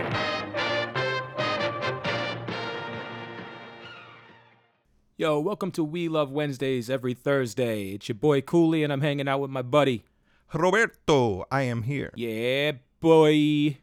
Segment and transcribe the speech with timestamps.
[5.16, 7.90] Yo, welcome to We Love Wednesdays every Thursday.
[7.90, 10.04] It's your boy Cooley, and I'm hanging out with my buddy.
[10.52, 12.10] Roberto, I am here.
[12.16, 13.78] Yeah, boy.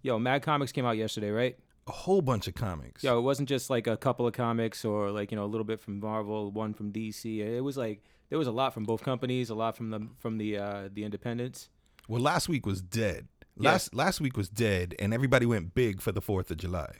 [0.00, 1.58] Yo, Mad Comics came out yesterday, right?
[1.86, 3.04] A whole bunch of comics.
[3.04, 5.64] Yo, it wasn't just like a couple of comics or like you know a little
[5.64, 7.40] bit from Marvel, one from DC.
[7.40, 10.38] It was like there was a lot from both companies, a lot from the from
[10.38, 11.68] the uh, the independents.
[12.08, 13.28] Well, last week was dead.
[13.58, 13.72] Yeah.
[13.72, 16.96] Last last week was dead, and everybody went big for the Fourth of July.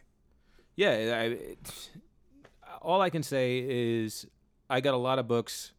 [0.74, 1.90] Yeah, I, it,
[2.82, 4.26] all I can say is
[4.68, 5.73] I got a lot of books.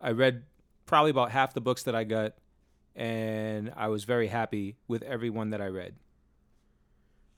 [0.00, 0.44] I read
[0.86, 2.34] probably about half the books that I got,
[2.94, 5.94] and I was very happy with every one that I read.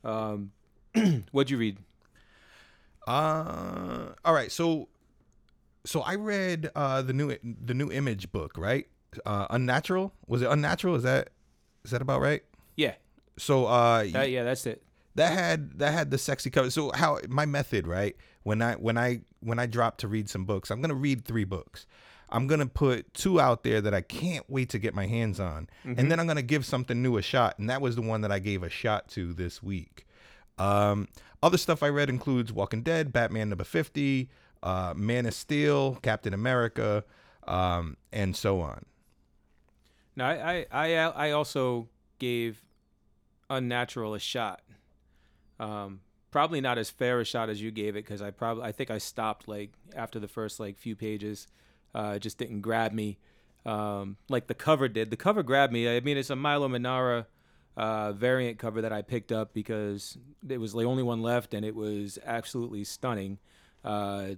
[0.04, 0.52] Um,
[1.32, 1.78] what'd you read?
[3.06, 4.52] Uh, all right.
[4.52, 4.88] So,
[5.84, 8.86] so I read uh the new the new Image book, right?
[9.24, 10.12] Uh, Unnatural.
[10.26, 10.94] Was it Unnatural?
[10.96, 11.30] Is that
[11.84, 12.42] is that about right?
[12.76, 12.94] Yeah,
[13.38, 14.82] So, uh, that, yeah, that's it.
[15.14, 16.70] that had that had the sexy cover.
[16.70, 18.16] So how my method, right?
[18.42, 21.44] When I when I when I drop to read some books, I'm gonna read three
[21.44, 21.86] books.
[22.32, 25.68] I'm gonna put two out there that I can't wait to get my hands on,
[25.84, 27.58] and then I'm gonna give something new a shot.
[27.58, 30.06] And that was the one that I gave a shot to this week.
[30.58, 31.08] Um,
[31.42, 34.30] other stuff I read includes Walking Dead, Batman number fifty,
[34.62, 37.04] uh, Man of Steel, Captain America,
[37.48, 38.84] um, and so on.
[40.16, 42.62] No, I, I, I, I also gave
[43.48, 44.60] Unnatural a shot.
[45.58, 48.72] Um, probably not as fair a shot as you gave it because I probably, I
[48.72, 51.46] think I stopped like after the first like few pages.
[51.94, 53.18] Uh, it just didn't grab me
[53.66, 55.10] um, like the cover did.
[55.10, 55.94] The cover grabbed me.
[55.94, 57.26] I mean, it's a Milo Manara
[57.76, 60.16] uh, variant cover that I picked up because
[60.48, 63.38] it was the only one left and it was absolutely stunning.
[63.84, 64.30] Uh,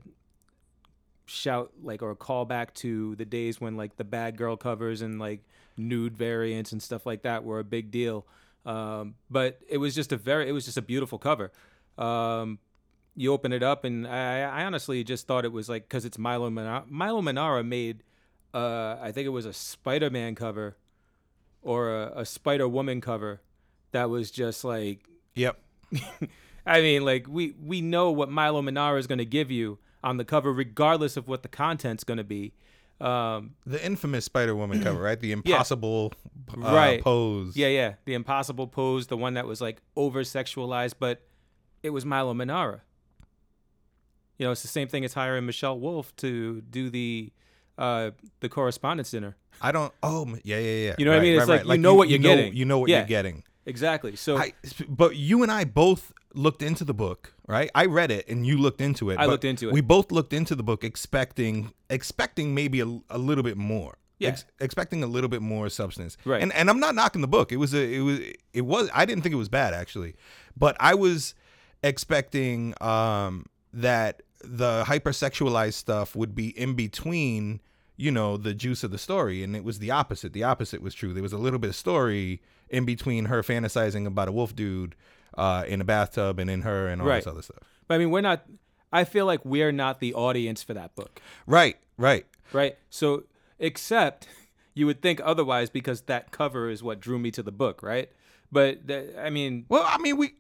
[1.27, 5.19] shout like or call back to the days when like the bad girl covers and
[5.19, 5.41] like
[5.77, 8.27] nude variants and stuff like that were a big deal.
[8.65, 11.53] Um, but it was just a very it was just a beautiful cover.
[11.99, 12.59] Um,
[13.15, 16.19] you open it up and I, I honestly just thought it was like because it's
[16.19, 16.85] Milo Manara.
[16.89, 18.03] Milo Manara made
[18.55, 20.77] uh, I think it was a Spider-Man cover
[21.63, 23.41] or a, a Spider Woman cover
[23.93, 25.59] that was just like Yep.
[26.67, 30.17] I mean, like we we know what Milo Manara is going to give you on
[30.17, 32.53] the cover, regardless of what the content's going to be.
[33.03, 35.19] Um, The infamous Spider Woman cover, right?
[35.19, 36.13] The impossible
[36.57, 37.03] uh, Right.
[37.03, 37.57] pose.
[37.57, 41.21] yeah, yeah, the impossible pose, the one that was like over sexualized, but
[41.83, 42.83] it was Milo Manara.
[44.39, 47.33] You know, it's the same thing as hiring Michelle Wolf to do the
[47.79, 49.37] uh, the correspondence dinner.
[49.61, 49.93] I don't.
[50.03, 50.95] Oh, yeah, yeah, yeah.
[50.99, 51.39] You know what I mean?
[51.39, 52.55] It's like you know what you're know- getting.
[52.55, 52.99] You know what Yeah.
[52.99, 53.45] you're getting.
[53.67, 54.17] Exactly.
[54.17, 54.53] So I,
[54.89, 57.71] but you and I both looked into the book, right?
[57.75, 59.19] I read it, and you looked into it.
[59.19, 59.73] I looked into it.
[59.73, 63.99] We both looked into the book, expecting expecting maybe a, a little bit more.
[64.19, 64.29] Yeah.
[64.29, 66.17] Ex- expecting a little bit more substance.
[66.25, 66.43] Right.
[66.43, 67.53] And and I'm not knocking the book.
[67.53, 68.21] It was a it was
[68.53, 70.15] it was I didn't think it was bad actually,
[70.57, 71.35] but I was
[71.83, 77.61] expecting um that the hypersexualized stuff would be in between
[77.97, 80.95] you know the juice of the story and it was the opposite the opposite was
[80.95, 84.57] true there was a little bit of story in between her fantasizing about a wolf
[84.57, 84.95] dude
[85.39, 87.17] uh in a bathtub and in her and all Right.
[87.25, 88.45] this other stuff but I mean, we're not.
[88.93, 91.21] I feel like we're not the audience for that book.
[91.47, 92.77] right right right?
[92.91, 93.25] So,
[93.59, 94.29] except
[94.75, 98.11] you would think otherwise because that cover is what drew me to the book, right?
[98.51, 100.35] But th- I mean, well i mean we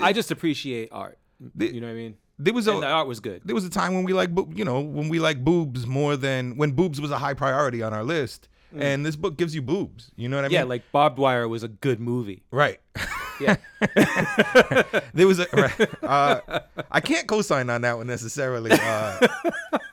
[0.00, 1.18] I just appreciate art.
[1.54, 2.16] The- You know what I mean?
[2.38, 3.42] there was And the a art was good.
[3.44, 6.56] there was a time when we like you know when we like boobs more than
[6.56, 10.10] when boobs was a high priority on our list and this book gives you boobs
[10.16, 10.60] you know what i mean Mm.
[10.60, 12.42] Yeah, like Barb Wire was a good movie.
[12.52, 12.78] right
[13.40, 13.56] Yeah,
[15.14, 16.60] there was a uh,
[16.90, 19.26] I can't co-sign on that one necessarily, uh,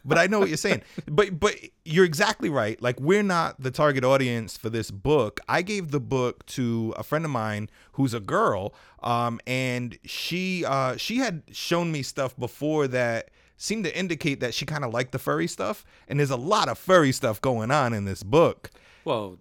[0.05, 0.81] but I know what you're saying.
[1.07, 2.81] But but you're exactly right.
[2.81, 5.39] Like we're not the target audience for this book.
[5.47, 10.65] I gave the book to a friend of mine who's a girl, um, and she
[10.65, 14.93] uh, she had shown me stuff before that seemed to indicate that she kind of
[14.93, 15.85] liked the furry stuff.
[16.07, 18.69] And there's a lot of furry stuff going on in this book.
[19.05, 19.37] well,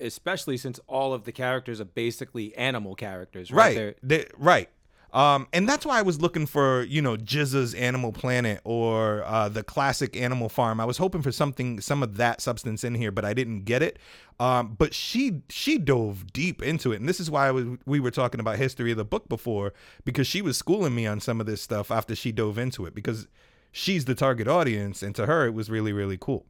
[0.00, 3.76] especially since all of the characters are basically animal characters, right?
[3.76, 3.96] right.
[4.02, 4.68] They're- right.
[5.12, 9.48] Um and that's why i was looking for you know jizza's animal planet or uh
[9.48, 10.80] the classic animal farm.
[10.80, 13.82] I was hoping for something some of that substance in here but i didn't get
[13.82, 13.98] it.
[14.40, 16.98] Um but she she dove deep into it.
[16.98, 19.72] And this is why I was, we were talking about history of the book before
[20.04, 22.92] because she was schooling me on some of this stuff after she dove into it
[22.94, 23.28] because
[23.70, 25.04] she's the target audience.
[25.04, 26.44] And to her it was really really cool.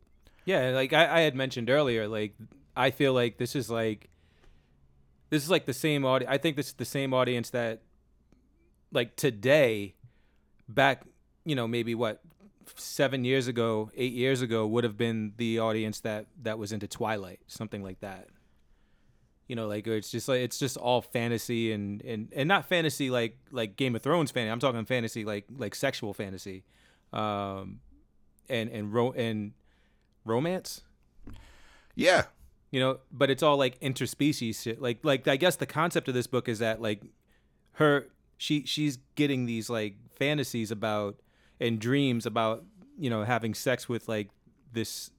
[0.47, 2.35] Yeah, like I, I had mentioned earlier, like
[2.77, 4.11] I feel like this is like
[5.31, 6.33] this is like the same audience.
[6.33, 7.83] I think this is the same audience that
[8.93, 9.95] like today,
[10.69, 11.05] back
[11.45, 12.21] you know maybe what
[12.77, 16.87] seven years ago, eight years ago, would have been the audience that that was into
[16.87, 18.29] Twilight, something like that.
[19.49, 23.11] You know, like it's just like it's just all fantasy and and and not fantasy
[23.11, 24.53] like like Game of Thrones fantasy.
[24.53, 26.65] I'm talking fantasy like like sexual fantasy,
[27.13, 27.81] um,
[28.49, 29.53] and and ro- and
[30.25, 30.83] romance.
[31.95, 32.25] Yeah.
[32.71, 34.83] You know, but it's all like interspecies shit.
[34.83, 37.03] Like like I guess the concept of this book is that like
[37.73, 41.21] her she she's getting these like fantasies about
[41.61, 42.65] and dreams about
[42.99, 44.29] you know having sex with like
[44.73, 45.11] this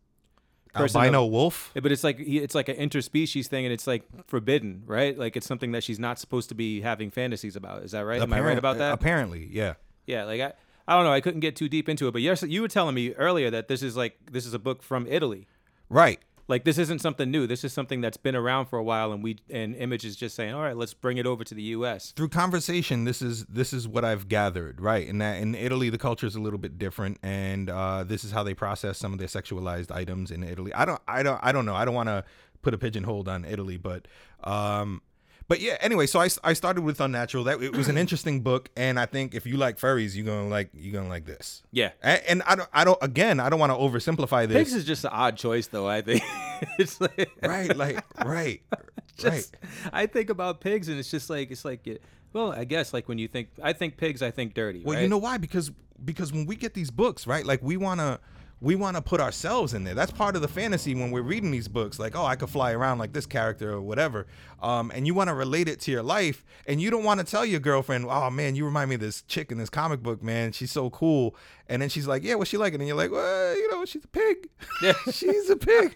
[0.73, 1.71] person Albino of- wolf.
[1.81, 5.47] but it's like it's like an interspecies thing and it's like forbidden right like it's
[5.47, 8.39] something that she's not supposed to be having fantasies about is that right am i
[8.39, 9.73] right about that Apparently, yeah.
[10.05, 10.53] yeah like i
[10.87, 12.93] i don't know i couldn't get too deep into it but yes you were telling
[12.93, 15.47] me earlier that this is like this is a book from italy
[15.89, 16.19] Right.
[16.47, 17.47] Like this isn't something new.
[17.47, 20.35] This is something that's been around for a while and we and image is just
[20.35, 23.73] saying all right let's bring it over to the us through conversation this is this
[23.73, 25.07] is what i've gathered right?
[25.07, 28.31] And that in italy the culture is a little bit different and uh, this is
[28.31, 30.73] how they process some of their sexualized items in italy.
[30.73, 31.75] I don't i don't i don't know.
[31.75, 32.23] I don't want to
[32.61, 34.07] put a pigeonhole on italy but
[34.43, 35.01] um
[35.47, 38.69] but yeah anyway so I, I started with unnatural that it was an interesting book
[38.75, 41.91] and i think if you like furries you're gonna like you're gonna like this yeah
[42.01, 44.85] and, and i don't i don't again i don't want to oversimplify this pigs is
[44.85, 46.21] just an odd choice though i think
[46.79, 48.61] it's like right like right
[49.17, 52.01] just, right I think about pigs and it's just like it's like it-
[52.33, 54.83] well, I guess like when you think I think pigs, I think dirty.
[54.83, 55.01] Well, right?
[55.01, 55.37] you know why?
[55.37, 55.71] Because
[56.03, 57.45] because when we get these books, right?
[57.45, 58.19] Like we wanna
[58.59, 59.93] we wanna put ourselves in there.
[59.93, 61.99] That's part of the fantasy when we're reading these books.
[61.99, 64.27] Like, oh, I could fly around like this character or whatever.
[64.61, 67.25] Um, and you want to relate it to your life, and you don't want to
[67.25, 70.23] tell your girlfriend, oh man, you remind me of this chick in this comic book,
[70.23, 70.51] man.
[70.51, 71.35] She's so cool.
[71.67, 72.73] And then she's like, yeah, what's she like?
[72.73, 74.49] And then you're like, well, you know, she's a pig.
[74.81, 74.93] Yeah.
[75.11, 75.95] she's a pig.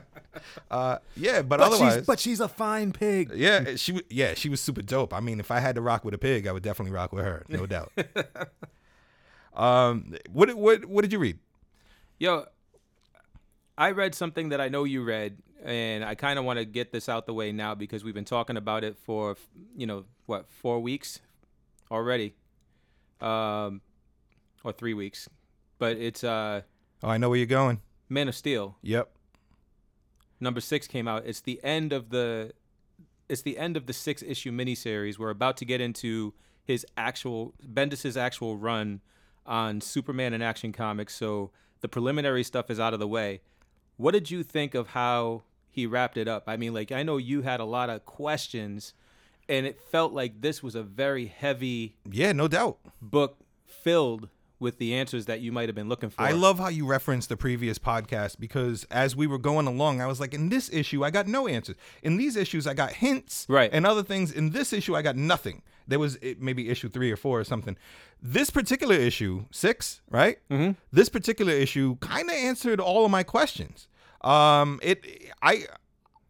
[0.70, 3.30] uh, yeah, but, but otherwise, she's but she's a fine pig.
[3.34, 5.14] yeah, she yeah, she was super dope.
[5.14, 7.24] I mean, if I had to rock with a pig, I would definitely rock with
[7.24, 7.92] her, no doubt.
[9.54, 11.38] um, what what what did you read?
[12.18, 12.46] Yo,
[13.76, 16.92] I read something that I know you read, and I kind of want to get
[16.92, 19.36] this out the way now because we've been talking about it for
[19.76, 21.20] you know what four weeks
[21.90, 22.34] already,
[23.20, 23.80] um,
[24.64, 25.28] or three weeks,
[25.78, 26.62] but it's uh
[27.02, 27.80] Oh, I know where you're going.
[28.08, 28.76] Man of Steel.
[28.82, 29.10] Yep.
[30.40, 31.24] number six came out.
[31.26, 32.52] It's the end of the
[33.28, 35.18] it's the end of the six issue miniseries.
[35.18, 36.32] We're about to get into
[36.64, 39.02] his actual Bendis's actual run
[39.44, 41.14] on Superman and Action Comics.
[41.14, 41.50] So
[41.80, 43.40] the preliminary stuff is out of the way.
[43.96, 46.44] What did you think of how he wrapped it up?
[46.46, 48.92] I mean, like I know you had a lot of questions,
[49.48, 52.78] and it felt like this was a very heavy Yeah, no doubt.
[53.00, 54.28] book filled
[54.58, 56.22] with the answers that you might have been looking for.
[56.22, 60.06] I love how you referenced the previous podcast because as we were going along, I
[60.06, 61.76] was like, in this issue, I got no answers.
[62.02, 63.68] In these issues, I got hints Right.
[63.70, 64.32] and other things.
[64.32, 65.62] In this issue, I got nothing.
[65.86, 67.76] There was maybe issue three or four or something.
[68.20, 70.38] This particular issue, six, right?
[70.50, 70.72] Mm-hmm.
[70.92, 73.88] This particular issue kind of answered all of my questions.
[74.22, 75.04] Um, it,
[75.42, 75.66] I,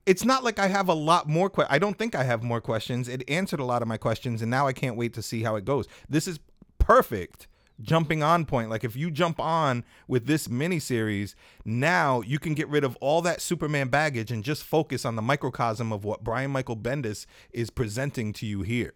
[0.05, 1.49] it's not like I have a lot more.
[1.49, 3.09] Que- I don't think I have more questions.
[3.09, 5.57] It answered a lot of my questions, and now I can't wait to see how
[5.57, 5.87] it goes.
[6.09, 6.39] This is
[6.79, 7.49] perfect
[7.81, 8.71] jumping on point.
[8.71, 11.35] Like if you jump on with this miniseries,
[11.65, 15.23] now you can get rid of all that Superman baggage and just focus on the
[15.23, 18.95] microcosm of what Brian Michael Bendis is presenting to you here.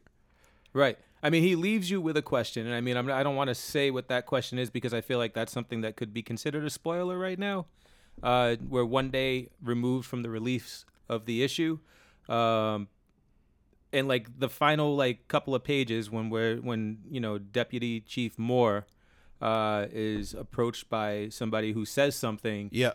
[0.72, 0.98] Right.
[1.22, 3.48] I mean, he leaves you with a question, and I mean, I'm, I don't want
[3.48, 6.22] to say what that question is because I feel like that's something that could be
[6.22, 7.66] considered a spoiler right now.
[8.22, 11.78] Uh, we're one day removed from the release of the issue,
[12.28, 12.88] um,
[13.92, 18.38] and like the final like couple of pages when we're when you know Deputy Chief
[18.38, 18.86] Moore
[19.42, 22.92] uh, is approached by somebody who says something Yeah.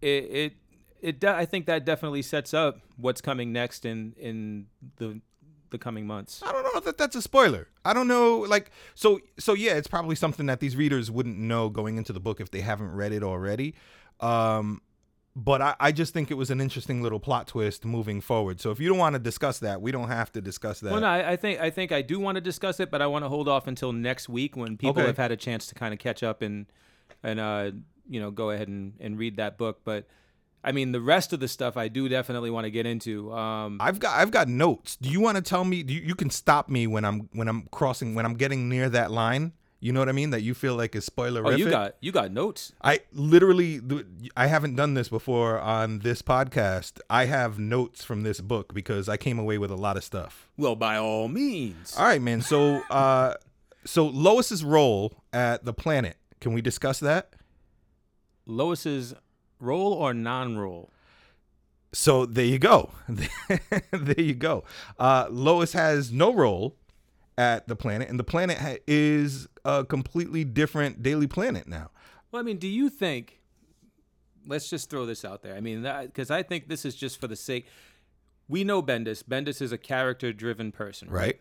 [0.00, 0.52] it it
[1.00, 4.66] it de- I think that definitely sets up what's coming next in in
[4.96, 5.20] the
[5.70, 6.42] the coming months.
[6.44, 7.68] I don't know that that's a spoiler.
[7.84, 9.20] I don't know, like so.
[9.38, 12.50] So yeah, it's probably something that these readers wouldn't know going into the book if
[12.50, 13.74] they haven't read it already.
[14.20, 14.82] Um,
[15.36, 18.60] but I, I just think it was an interesting little plot twist moving forward.
[18.60, 20.90] So if you don't want to discuss that, we don't have to discuss that.
[20.90, 23.06] Well, no, I, I think I think I do want to discuss it, but I
[23.06, 25.06] want to hold off until next week when people Okay.
[25.06, 26.66] have had a chance to kind of catch up and
[27.22, 27.70] and uh
[28.08, 29.82] you know go ahead and, and read that book.
[29.84, 30.06] But
[30.64, 33.32] I mean, the rest of the stuff I do definitely want to get into.
[33.32, 34.96] Um, I've got I've got notes.
[34.96, 35.82] Do you want to tell me?
[35.82, 38.88] Do you, you can stop me when I'm when I'm crossing when I'm getting near
[38.90, 39.52] that line.
[39.80, 40.30] You know what I mean?
[40.30, 41.46] That you feel like is spoiler.
[41.46, 42.72] oh, you got you got notes.
[42.82, 43.80] I literally,
[44.36, 46.98] I haven't done this before on this podcast.
[47.08, 50.48] I have notes from this book because I came away with a lot of stuff.
[50.56, 51.94] Well, by all means.
[51.96, 52.40] All right, man.
[52.40, 53.34] So, uh,
[53.84, 56.16] so Lois's role at the planet.
[56.40, 57.34] Can we discuss that?
[58.46, 59.14] Lois's
[59.60, 60.90] role or non-role?
[61.92, 62.90] So there you go.
[63.08, 64.64] there you go.
[64.98, 66.76] Uh, Lois has no role
[67.38, 71.90] at the planet, and the planet ha- is a completely different Daily Planet now.
[72.30, 73.40] Well, I mean, do you think?
[74.46, 75.54] Let's just throw this out there.
[75.54, 77.66] I mean, because I think this is just for the sake.
[78.48, 79.22] We know Bendis.
[79.22, 81.38] Bendis is a character-driven person, Right.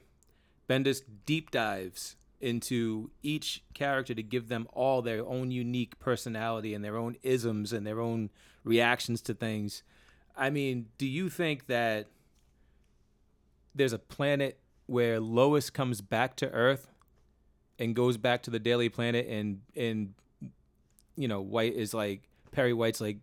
[0.69, 6.83] Bendis deep dives into each character to give them all their own unique personality and
[6.83, 8.29] their own isms and their own
[8.63, 9.83] reactions to things.
[10.35, 12.07] I mean, do you think that
[13.73, 16.87] there's a planet where Lois comes back to Earth
[17.79, 20.13] and goes back to the Daily Planet and and
[21.15, 23.17] you know, White is like Perry White's like,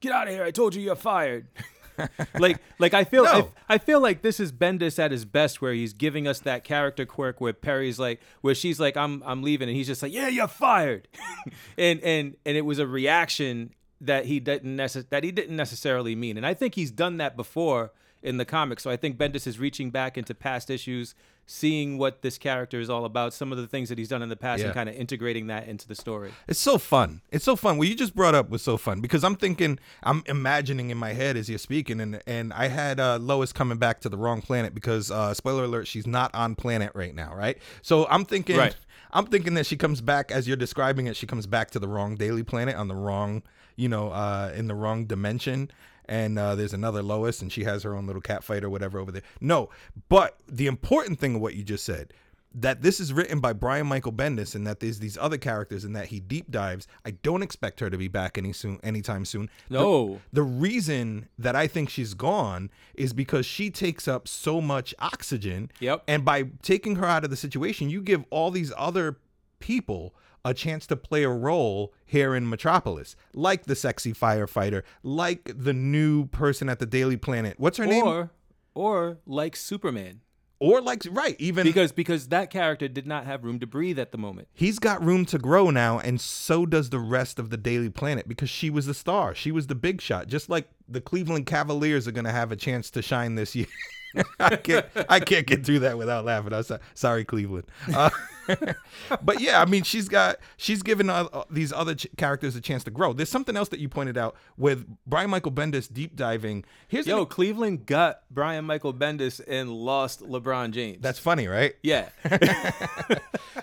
[0.00, 0.44] "Get out of here.
[0.44, 1.46] I told you you're fired."
[2.38, 3.52] like like I feel No.
[3.68, 6.64] I, I feel like this is Bendis at his best where he's giving us that
[6.64, 10.12] character quirk where Perry's like where she's like I'm I'm leaving and he's just like
[10.12, 11.08] yeah you're fired
[11.78, 16.14] and and and it was a reaction that he didn't necess- that he didn't necessarily
[16.14, 19.46] mean and I think he's done that before in the comics so I think Bendis
[19.46, 21.14] is reaching back into past issues
[21.50, 24.28] seeing what this character is all about some of the things that he's done in
[24.28, 24.66] the past Yeah.
[24.66, 27.22] and kind of integrating that into the story It's so fun.
[27.30, 27.78] It's so fun.
[27.78, 31.14] What you just brought up was so fun because I'm thinking, I'm imagining in my
[31.14, 34.42] head as you're speaking, and and I had uh, Lois coming back to the wrong
[34.42, 37.56] planet because uh, spoiler alert, she's not on planet right now, right?
[37.80, 38.76] So I'm thinking, Right.
[39.12, 41.16] I'm thinking that she comes back as you're describing it.
[41.16, 43.42] She comes back to the wrong daily planet on the wrong,
[43.76, 45.70] you know, uh, in the wrong dimension.
[46.06, 48.98] And uh, there's another Lois, and she has her own little cat fight or whatever
[48.98, 49.22] over there.
[49.40, 49.68] No,
[50.08, 52.14] but the important thing of what you just said
[52.54, 55.94] that this is written by Brian Michael Bendis and that there's these other characters and
[55.94, 56.86] that he deep dives.
[57.04, 59.50] I don't expect her to be back any soon anytime soon.
[59.68, 60.20] No.
[60.32, 65.70] The, reason that I think she's gone is because she takes up so much oxygen.
[65.78, 66.04] Yep.
[66.08, 69.18] And by taking her out of the situation, you give all these other
[69.60, 70.14] people
[70.44, 75.74] a chance to play a role here in Metropolis, like the sexy firefighter, like the
[75.74, 77.58] new person at the Daily Planet.
[77.58, 78.04] What's her name?
[78.04, 78.30] or
[78.74, 80.20] or like Superman
[80.60, 84.10] Or like right, even because because that character did not have room to breathe at
[84.10, 84.48] the moment.
[84.52, 88.26] He's got room to grow now, and so does the rest of the Daily Planet
[88.26, 89.36] because she was the star.
[89.36, 90.26] She was the big shot.
[90.26, 93.66] Just like the Cleveland Cavaliers are going to have a chance to shine this year.
[94.40, 96.52] I can't, I can't get through that without laughing.
[96.52, 97.66] I'm so, sorry, Cleveland.
[97.94, 98.10] Uh,
[99.22, 102.60] but yeah, I mean, she's got she's given uh, uh, these other ch- characters a
[102.60, 103.12] chance to grow.
[103.12, 106.64] There's something else that you pointed out with Brian Michael Bendis deep diving.
[106.88, 110.98] Here's Yo, an- Cleveland got Brian Michael Bendis and lost LeBron James.
[111.00, 111.74] that's funny, right?
[111.82, 112.08] yeah.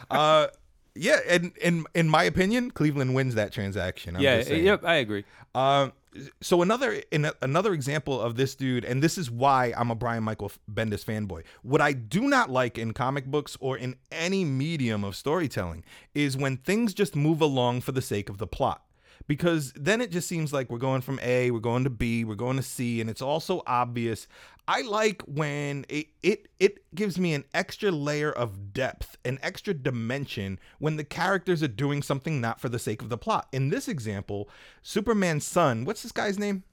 [0.10, 0.48] Uh,
[0.94, 4.16] yeah, and in in my opinion, Cleveland wins that transaction.
[4.16, 4.44] I'm yeah.
[4.44, 4.86] Yep.
[4.86, 5.26] I agree.
[5.54, 5.92] Um,
[6.42, 9.96] so another in a, another example of this dude, and this is why I'm a
[9.96, 11.44] Brian Michael Bendis fanboy.
[11.62, 16.38] What I do not like in comic books or in any medium of storytelling is
[16.38, 18.82] when things just move along for the sake of the plot.
[19.28, 22.36] Because then it just seems like we're going from A, we're going to B, we're
[22.36, 24.28] going to C, and it's all so obvious.
[24.68, 29.74] I like when it it it gives me an extra layer of depth, an extra
[29.74, 33.48] dimension when the characters are doing something not for the sake of the plot.
[33.52, 34.50] In this example,
[34.82, 36.64] Superman's son, what's this guy's name?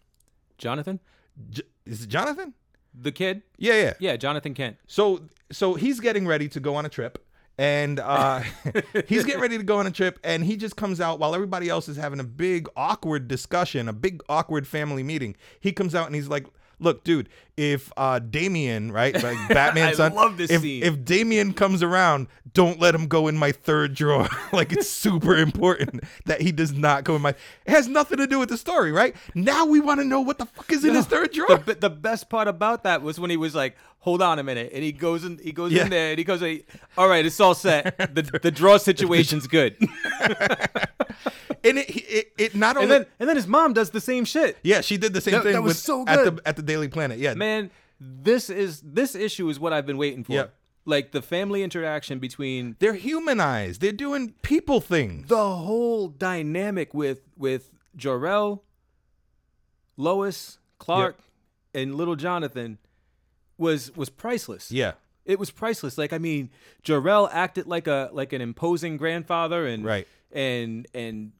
[0.59, 1.01] Jonathan,
[1.51, 2.55] J- is it Jonathan?
[2.95, 3.43] the kid.
[3.59, 3.95] Yeah, yeah.
[3.99, 4.77] Yeah, Jonathan Kent.
[4.87, 7.25] So so he's getting ready to go on a trip.
[7.59, 8.41] And uh,
[9.07, 11.69] he's getting ready to go on a trip, and he just comes out while everybody
[11.69, 15.37] else is having a big awkward discussion, a big awkward family meeting.
[15.61, 16.47] He comes out and he's like,
[16.83, 20.83] "Look, dude, if uh, Damian, right, like Batman's son, love this if, scene.
[20.83, 24.29] if Damian comes around, don't let him go in my third drawer.
[24.53, 27.31] like it's super important that he does not go in my.
[27.31, 29.15] It has nothing to do with the story, right?
[29.35, 31.59] Now we want to know what the fuck is in his third drawer.
[31.59, 34.71] The, the best part about that was when he was like, "Hold on a minute,"
[34.75, 35.39] and he goes in.
[35.39, 35.85] He goes Yeah.
[35.85, 36.67] in there and he goes, like,
[36.99, 37.97] "All right, it's all set.
[38.15, 39.77] The the draw situation's good."
[41.65, 44.25] And it, it it not only and then and then his mom does the same
[44.25, 44.59] shit.
[44.63, 46.63] Yeah, she did the same That- thing that was with so at the at the
[46.63, 47.19] Daily Planet.
[47.19, 50.33] Yeah, Man, this is this issue is what I've been waiting for.
[50.33, 50.55] Yep.
[50.85, 53.81] Like the family interaction between they're humanized.
[53.81, 55.29] They're doing people things.
[55.29, 58.65] the whole dynamic with with Jor-El,
[59.97, 61.19] Lois, Clark,
[61.75, 62.79] and little Jonathan
[63.59, 64.73] was was priceless.
[64.73, 64.93] Yeah,
[65.25, 65.99] It was priceless.
[65.99, 66.51] Like I mean,
[66.83, 70.09] Jor-El acted like a like an imposing grandfather, and Right.
[70.33, 71.33] and and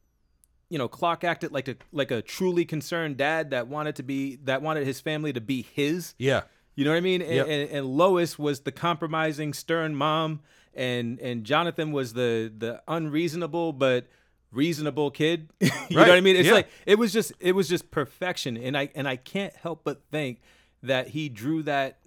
[0.73, 4.37] you know, Clark acted like a like a truly concerned dad that wanted to be
[4.45, 6.15] that wanted his family to be his.
[6.19, 6.43] yeah,
[6.77, 7.21] You know what I mean?
[7.21, 7.47] And, Yep.
[7.49, 10.41] and, and Lois was the compromising, stern mom,
[10.75, 14.07] and and Jonathan was the the unreasonable but
[14.51, 15.51] reasonable kid.
[15.61, 16.37] you know what I mean?
[16.37, 16.55] It's Yeah.
[16.55, 20.01] like it was just it was just perfection, and I and I can't help but
[20.11, 20.41] think
[20.83, 21.99] that he drew that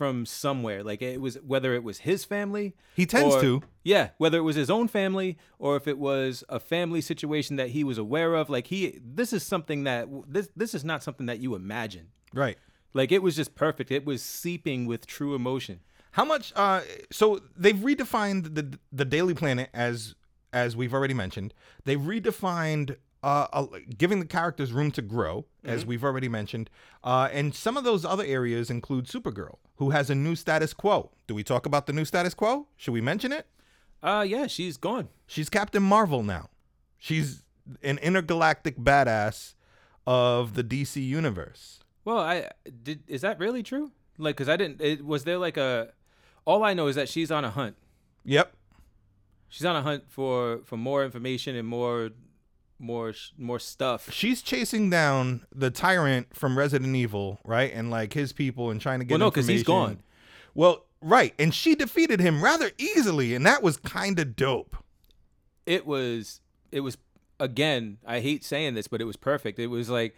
[0.00, 0.82] from somewhere.
[0.82, 2.74] Like it was whether it was his family.
[2.96, 3.62] He tends or- to.
[3.84, 7.68] Yeah, whether it was his own family or if it was a family situation that
[7.70, 8.48] he was aware of.
[8.48, 12.06] Like he, this is something that this this is not something that you imagine.
[12.32, 12.56] right.
[12.94, 13.90] Like it was just perfect.
[13.90, 15.80] It was seeping with true emotion.
[16.12, 16.52] How much?
[16.56, 16.80] Uh,
[17.12, 20.14] so they've redefined the the Daily Planet as
[20.52, 21.52] as we've already mentioned.
[21.84, 23.66] They've redefined uh, uh,
[23.98, 26.70] giving the characters room to grow, as we've already mentioned.
[27.04, 31.10] Uh, and some of those other areas include Supergirl, who has a new status quo.
[31.26, 32.66] Do we talk about the new status quo?
[32.76, 33.46] Should we mention it?
[34.02, 35.08] Uh, yeah, she's gone.
[35.26, 36.48] She's Captain Marvel now.
[36.98, 37.42] She's
[37.82, 39.54] an intergalactic badass
[40.06, 41.80] of the DC universe.
[42.04, 42.50] Well, I
[42.82, 43.02] did.
[43.06, 43.92] Is that really true?
[44.18, 44.80] Like, cause I didn't.
[44.80, 45.92] It, was there like a?
[46.46, 47.76] All I know is that she's on a hunt.
[48.24, 48.54] Yep.
[49.48, 52.10] She's on a hunt for for more information and more,
[52.80, 54.10] more more stuff.
[54.12, 57.70] She's chasing down the tyrant from Resident Evil, right?
[57.72, 59.20] And like his people and trying to get him.
[59.20, 60.02] Well, no, 'cause he's gone.
[60.54, 61.34] Well, right.
[61.38, 64.76] And she defeated him rather easily, and that was kind of dope.
[65.66, 66.40] It was.
[66.72, 66.96] It was
[67.38, 67.98] again.
[68.06, 69.58] I hate saying this, but it was perfect.
[69.58, 70.16] It was like,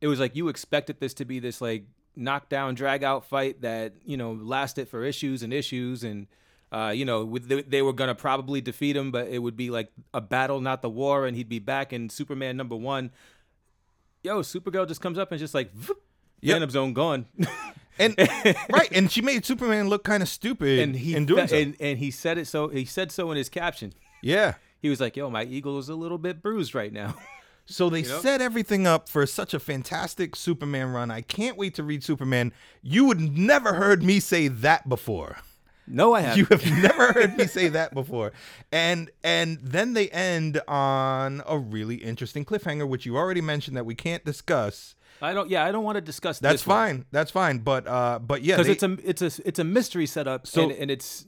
[0.00, 3.94] it was like you expected this to be this like knockdown, drag out fight that
[4.04, 6.26] you know lasted for issues and issues and.
[6.72, 9.68] Uh, you know, with they, they were gonna probably defeat him, but it would be
[9.68, 13.10] like a battle, not the war, and he'd be back in Superman number one.
[14.22, 15.70] Yo, Supergirl just comes up and just like,
[16.40, 16.54] Yep.
[16.54, 17.26] Phantom Zone gone,
[17.98, 18.14] And
[18.70, 21.56] right, and she made Superman look kind of stupid and he in doing fe- so.
[21.68, 23.92] and, and he said it so he said so in his caption.
[24.22, 24.54] yeah.
[24.80, 27.14] He was like, "Yo, my eagle is a little bit bruised right now."
[27.64, 28.18] So they know?
[28.18, 31.12] set everything up for such a fantastic Superman run.
[31.12, 32.52] I can't wait to read Superman.
[32.82, 35.36] You would never heard me say that before.
[35.86, 36.38] No, I haven't.
[36.38, 38.32] You have never heard me say that before.
[38.70, 43.86] And and then they end on a really interesting cliffhanger, which you already mentioned that
[43.86, 44.94] we can't discuss.
[45.20, 45.48] I don't.
[45.50, 46.38] Yeah, I don't want to discuss.
[46.40, 46.48] That.
[46.48, 47.04] That's fine.
[47.12, 47.58] That's fine.
[47.58, 50.46] But uh but yeah, because it's a it's a it's a mystery setup.
[50.46, 51.26] So- and, and it's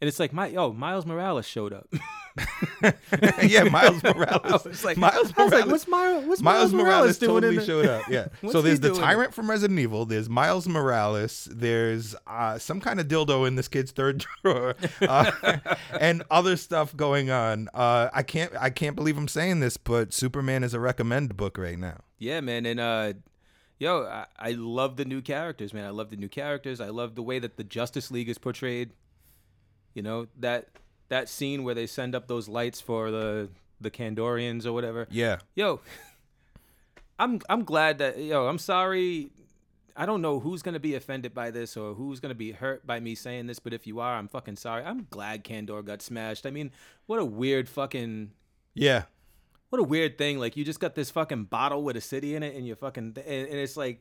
[0.00, 1.88] and it's like my yo Miles Morales showed up.
[3.44, 4.40] yeah, Miles Morales.
[4.66, 5.66] I was like, Miles I was like, Morales.
[5.70, 6.24] what's Miles?
[6.24, 8.08] What's Miles Morales, doing in totally the- showed up.
[8.08, 8.26] Yeah.
[8.50, 10.04] So there's the tyrant from Resident Evil.
[10.04, 11.48] There's Miles Morales.
[11.52, 15.30] There's uh, some kind of dildo in this kid's third drawer, uh,
[16.00, 17.68] and other stuff going on.
[17.72, 21.56] Uh, I can't I can't believe I'm saying this, but Superman is a recommend book
[21.56, 21.98] right now.
[22.18, 23.12] Yeah, man, and uh,
[23.78, 25.84] yo, I, I love the new characters, man.
[25.84, 26.80] I love the new characters.
[26.80, 28.90] I love the way that the Justice League is portrayed.
[29.94, 30.68] You know that
[31.08, 33.48] that scene where they send up those lights for the
[33.80, 35.06] the Kandorians or whatever.
[35.10, 35.38] Yeah.
[35.54, 35.80] Yo,
[37.18, 38.46] I'm I'm glad that yo.
[38.48, 39.30] I'm sorry.
[39.96, 42.98] I don't know who's gonna be offended by this or who's gonna be hurt by
[42.98, 44.82] me saying this, but if you are, I'm fucking sorry.
[44.84, 46.46] I'm glad Kandor got smashed.
[46.46, 46.72] I mean,
[47.06, 48.32] what a weird fucking
[48.74, 49.04] Yeah.
[49.70, 50.38] what a weird thing.
[50.40, 53.16] Like you just got this fucking bottle with a city in it, and you fucking
[53.24, 54.00] and, and it's like,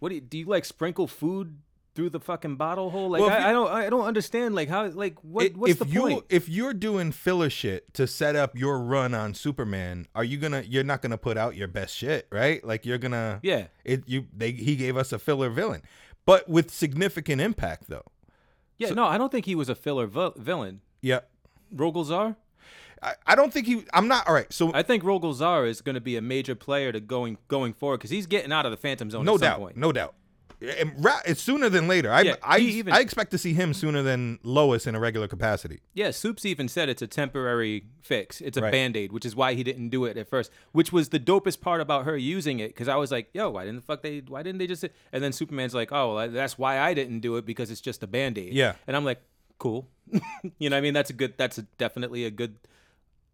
[0.00, 0.38] what do you do?
[0.38, 1.58] You like sprinkle food
[1.96, 3.08] through the fucking bottle hole?
[3.10, 4.54] Like Well, I, you- I don't I don't understand.
[4.54, 6.24] Like how like what It- what's if the you point?
[6.28, 10.62] if you're doing filler shit to set up your run on Superman, are you gonna
[10.68, 12.64] you're not gonna put out your best shit, right?
[12.64, 13.66] Like you're gonna Yeah.
[13.84, 15.82] It you they he gave us a filler villain,
[16.24, 18.04] but with significant impact though.
[18.78, 20.82] Yeah, so, no, I don't think he was a filler vil- villain.
[21.00, 21.28] Yep.
[21.74, 22.36] Rogol Zaar?
[23.02, 23.84] I, I don't think he.
[23.92, 24.50] I'm not all right.
[24.52, 27.72] So I think Rogol Zaar is going to be a major player to going going
[27.74, 29.76] forward because he's getting out of the Phantom Zone no at some doubt, point.
[29.76, 30.14] no doubt.
[30.60, 32.10] It's sooner than later.
[32.12, 35.28] I Yeah, I, even- I expect to see him sooner than Lois in a regular
[35.28, 35.80] capacity.
[35.94, 38.40] Yeah, Soups even said it's a temporary fix.
[38.40, 38.72] It's a Right.
[38.72, 40.50] band aid, which is why he didn't do it at first.
[40.72, 43.64] Which was the dopest part about her using it, because I was like, "Yo, why
[43.64, 44.20] didn't the fuck they?
[44.20, 47.36] Why didn't they just?" And then Superman's like, "Oh, well, that's why I didn't do
[47.36, 48.74] it because it's just a band aid." Yeah.
[48.86, 49.20] and I'm like,
[49.58, 49.88] "Cool,"
[50.58, 51.34] you know, what I mean, that's a good.
[51.36, 52.56] That's a, definitely a good,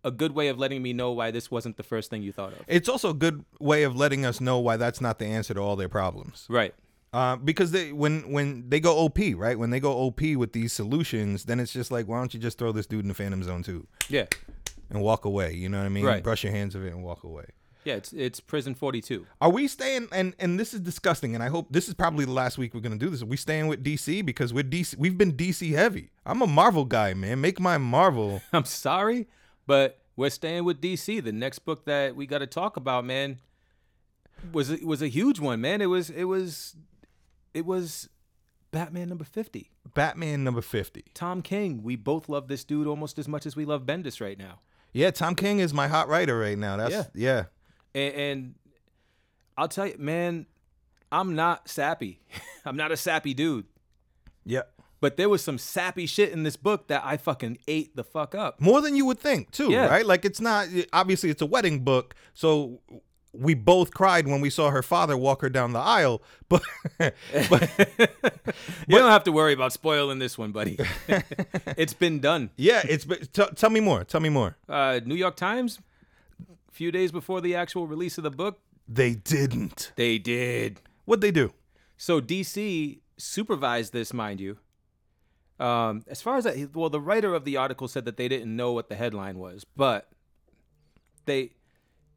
[0.03, 2.53] a good way of letting me know why this wasn't the first thing you thought
[2.53, 2.61] of.
[2.67, 5.61] It's also a good way of letting us know why that's not the answer to
[5.61, 6.47] all their problems.
[6.49, 6.75] Right.
[7.13, 9.59] Uh, because they when when they go OP, right?
[9.59, 12.57] When they go OP with these solutions, then it's just like, why don't you just
[12.59, 14.27] throw this dude in the Phantom Zone too Yeah.
[14.89, 15.53] and walk away?
[15.55, 16.07] You know what I mean?
[16.07, 16.23] Right.
[16.23, 17.45] Brush your hands of it and walk away.
[17.85, 17.95] Yeah.
[17.97, 19.27] It's it's Prison 42.
[19.43, 20.09] Are we staying?
[20.11, 21.35] And and this is disgusting.
[21.35, 23.21] And I hope this is probably the last week we're gonna do this.
[23.23, 24.97] Are we staying with DC because we're DC?
[24.97, 26.13] We've been DC heavy.
[26.25, 27.43] I'm a Marvel guy, man.
[27.43, 28.41] Make my Marvel.
[28.55, 29.29] I'm sorry,
[29.67, 31.23] but we're staying with DC.
[31.23, 33.39] The next book that we got to talk about, man,
[34.53, 35.83] was was a huge one, man.
[35.83, 36.77] It was it was
[37.55, 38.09] it was
[38.71, 39.71] Batman number 50.
[39.95, 41.05] Batman number fifty.
[41.13, 41.83] Tom King.
[41.83, 44.61] We both love this dude almost as much as we love Bendis right now.
[44.95, 46.77] Yeah, Tom King is my hot writer right now.
[46.79, 47.05] That's Yeah.
[47.15, 47.45] yeah.
[47.95, 48.55] And, and
[49.59, 50.47] I'll tell you, man,
[51.11, 52.21] I'm not sappy.
[52.65, 53.67] I'm not a sappy dude.
[54.47, 54.63] Yeah.
[55.01, 58.35] But there was some sappy shit in this book that I fucking ate the fuck
[58.35, 58.61] up.
[58.61, 59.89] More than you would think, too, Yeah.
[59.89, 60.07] right?
[60.07, 62.81] Like it's not obviously it's a wedding book, so
[63.33, 66.23] we both cried when we saw her father walk her down the aisle.
[66.49, 66.63] But
[67.49, 67.71] but
[68.87, 70.79] You don't have to worry about spoiling this one, buddy.
[71.79, 72.51] it's been done.
[72.57, 74.05] yeah, it's but t- tell me more.
[74.05, 74.57] Tell me more.
[74.69, 75.79] Uh, New York Times,
[76.69, 79.93] a few days before the actual release of the book, They didn't.
[79.97, 80.81] they did.
[81.07, 81.53] What'd they do?
[81.97, 84.59] So DC supervised this, mind you.
[85.59, 88.55] Um, as far as that, well, the writer of the article said that they didn't
[88.55, 90.11] know what the headline was, but
[91.25, 91.53] they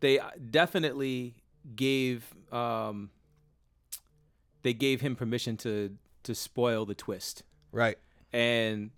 [0.06, 0.20] they
[0.52, 1.34] definitely
[1.76, 3.10] gave um,
[4.62, 7.98] they gave him permission to to spoil the twist, Right.
[8.32, 8.92] and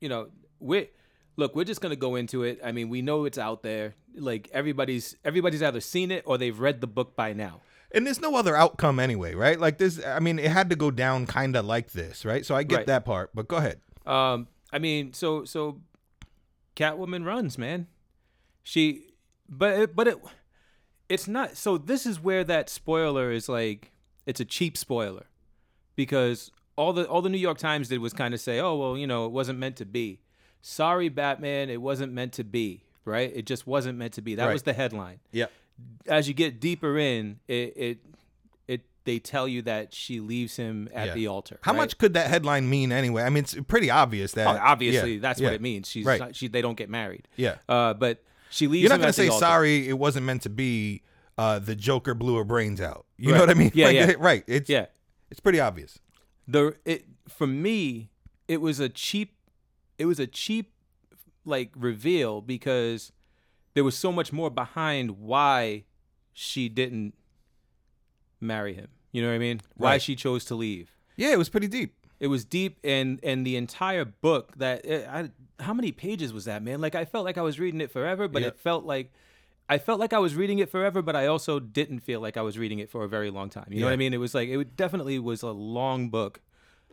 [0.00, 0.28] you know
[0.60, 0.88] we
[1.36, 2.60] look we're just gonna go into it.
[2.64, 3.94] I mean, we know it's out there.
[4.14, 7.60] Like everybody's everybody's either seen it or they've read the book by now.
[7.92, 9.58] And there's no other outcome anyway, right?
[9.58, 12.46] Like this I mean, it had to go down kind of like this, right?
[12.46, 12.86] So I get Right.
[12.86, 13.80] that part, but go ahead.
[14.06, 15.80] Um, I mean, so so
[16.76, 17.86] Catwoman runs, man.
[18.62, 19.09] She,
[19.50, 20.18] but it, but it,
[21.08, 21.56] it's not.
[21.56, 23.92] So this is where that spoiler is like,
[24.26, 25.26] it's a cheap spoiler,
[25.96, 28.96] because all the all the New York Times did was kind of say, oh well,
[28.96, 30.20] you know, it wasn't meant to be.
[30.62, 32.84] Sorry, Batman, it wasn't meant to be.
[33.04, 33.32] Right?
[33.34, 34.34] It just wasn't meant to be.
[34.34, 34.52] That Right.
[34.52, 35.20] was the headline.
[35.32, 35.46] Yeah.
[36.06, 37.98] As you get deeper in, it it
[39.04, 41.14] they tell you that she leaves him at Yeah.
[41.14, 41.58] the altar.
[41.62, 41.78] How right?
[41.78, 43.22] much could that headline mean anyway?
[43.22, 45.88] I mean, it's pretty obvious that Oh, obviously, yeah, that's yeah, what it means.
[45.88, 46.20] She's Right.
[46.20, 47.26] not, she they don't get married.
[47.34, 47.56] Yeah.
[47.66, 48.82] Uh, but she leaves.
[48.82, 49.88] You're not gonna say sorry.
[49.88, 51.02] It wasn't meant to be.
[51.38, 53.06] Uh, the Joker blew her brains out.
[53.16, 53.70] You know what I mean?
[53.72, 54.12] Yeah, Like, yeah.
[54.18, 54.44] Right.
[54.46, 54.86] It's Yeah.
[55.30, 55.98] It's pretty obvious.
[56.46, 58.10] The it for me,
[58.48, 59.36] it was a cheap.
[59.98, 60.72] It was a cheap,
[61.44, 63.12] like reveal because
[63.74, 65.84] there was so much more behind why
[66.32, 67.14] she didn't
[68.40, 68.88] marry him.
[69.12, 69.60] You know what I mean?
[69.76, 70.02] Why Right.
[70.02, 70.90] she chose to leave.
[71.16, 71.94] Yeah, it was pretty deep.
[72.20, 75.30] It was deep, and and the entire book that eh, I,
[75.62, 76.80] how many pages was that, man?
[76.80, 78.48] Like I felt like I was reading it forever, but Yeah.
[78.48, 79.12] it felt like
[79.68, 82.42] I felt like I was reading it forever, but I also didn't feel like I
[82.42, 83.68] was reading it for a very long time.
[83.70, 84.12] You know what I mean?
[84.12, 86.40] It was like it definitely was a long book.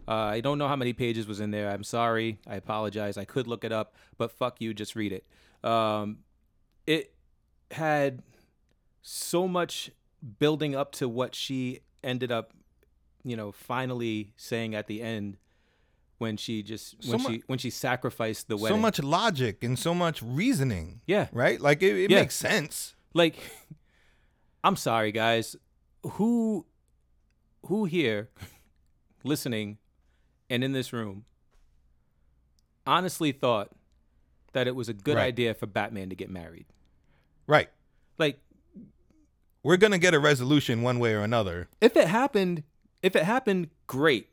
[0.08, 1.70] Uh, I don't know how many pages was in there.
[1.70, 2.40] I'm sorry.
[2.48, 3.18] I apologize.
[3.18, 4.74] I could look it up, but fuck you.
[4.74, 5.26] Just read it.
[5.70, 6.20] Um,
[6.86, 7.14] it
[7.72, 8.22] had
[9.02, 9.92] so much
[10.40, 12.54] building up to what she ended up,
[13.30, 15.38] you know, finally saying at the end
[16.18, 18.78] when she just when So mu- she when she sacrificed the wedding.
[18.78, 21.02] So much logic and so much reasoning.
[21.06, 21.28] Yeah.
[21.32, 21.60] Right.
[21.62, 22.22] Like it, it Yeah.
[22.22, 22.96] makes sense.
[23.14, 23.36] like
[24.64, 25.56] I'm sorry guys.
[26.04, 26.66] Who
[27.66, 28.30] who here
[29.24, 29.78] listening
[30.50, 31.26] and in this room
[32.86, 33.72] honestly thought
[34.54, 35.26] that it was a good Right.
[35.26, 36.66] idea for Batman to get married?
[37.46, 37.70] Right.
[38.18, 38.40] Like
[39.64, 41.68] We're gonna get a resolution one way or another.
[41.82, 42.64] if it happened,
[43.02, 44.30] if it happened, great.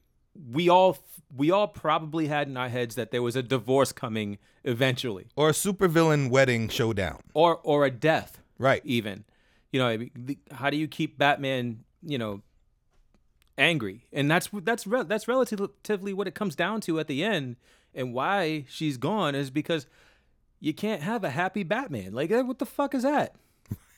[0.51, 0.99] We all
[1.37, 5.49] we all probably had in our heads that there was a divorce coming eventually, Or
[5.49, 7.21] a supervillain wedding showdown.
[7.35, 8.83] or or a death, Right.
[8.85, 9.25] even.
[9.73, 12.43] You know, I mean, the- how do you keep Batman, you know,
[13.59, 14.07] angry?
[14.13, 17.57] And that's that's re- that's relatively what it comes down to at the end,
[17.95, 19.87] and why she's gone is because
[20.61, 22.13] you can't have a happy Batman.
[22.13, 23.35] Like, eh, what the fuck is that?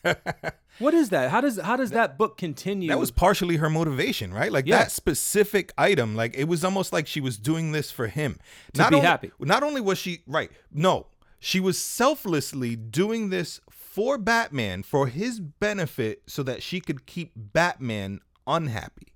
[0.78, 1.30] what is that?
[1.30, 2.88] How does how does that book continue?
[2.88, 4.52] That was partially her motivation, right?
[4.52, 4.78] Like Yeah.
[4.78, 8.38] that specific item, like it was almost like she was doing this for him.
[8.74, 9.32] To be only, happy.
[9.40, 11.06] Not only was she right, no,
[11.38, 17.32] she was selflessly doing this for Batman for his benefit so that she could keep
[17.34, 19.08] Batman unhappy.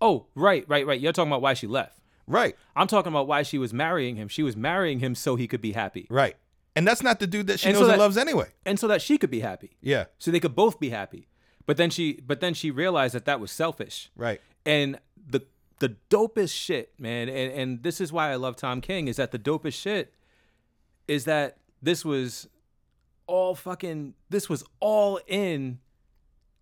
[0.00, 1.00] oh, right, right, right.
[1.00, 1.98] You're talking about why she left.
[2.26, 4.28] Right, I'm talking about why she was marrying him.
[4.28, 6.36] She was marrying him so he could be happy, right.
[6.76, 8.48] And that's not the dude that she And so knows and loves anyway.
[8.66, 11.28] and so that she could be happy, Yeah, so they could both be happy.
[11.66, 14.10] But then she, but then she realized that that was selfish.
[14.16, 14.40] right.
[14.66, 15.42] And the
[15.80, 19.30] the dopest shit, man, and and this is why I love Tom King is that
[19.30, 20.12] the dopest shit
[21.08, 22.48] is that this was
[23.26, 25.78] all fucking this was all in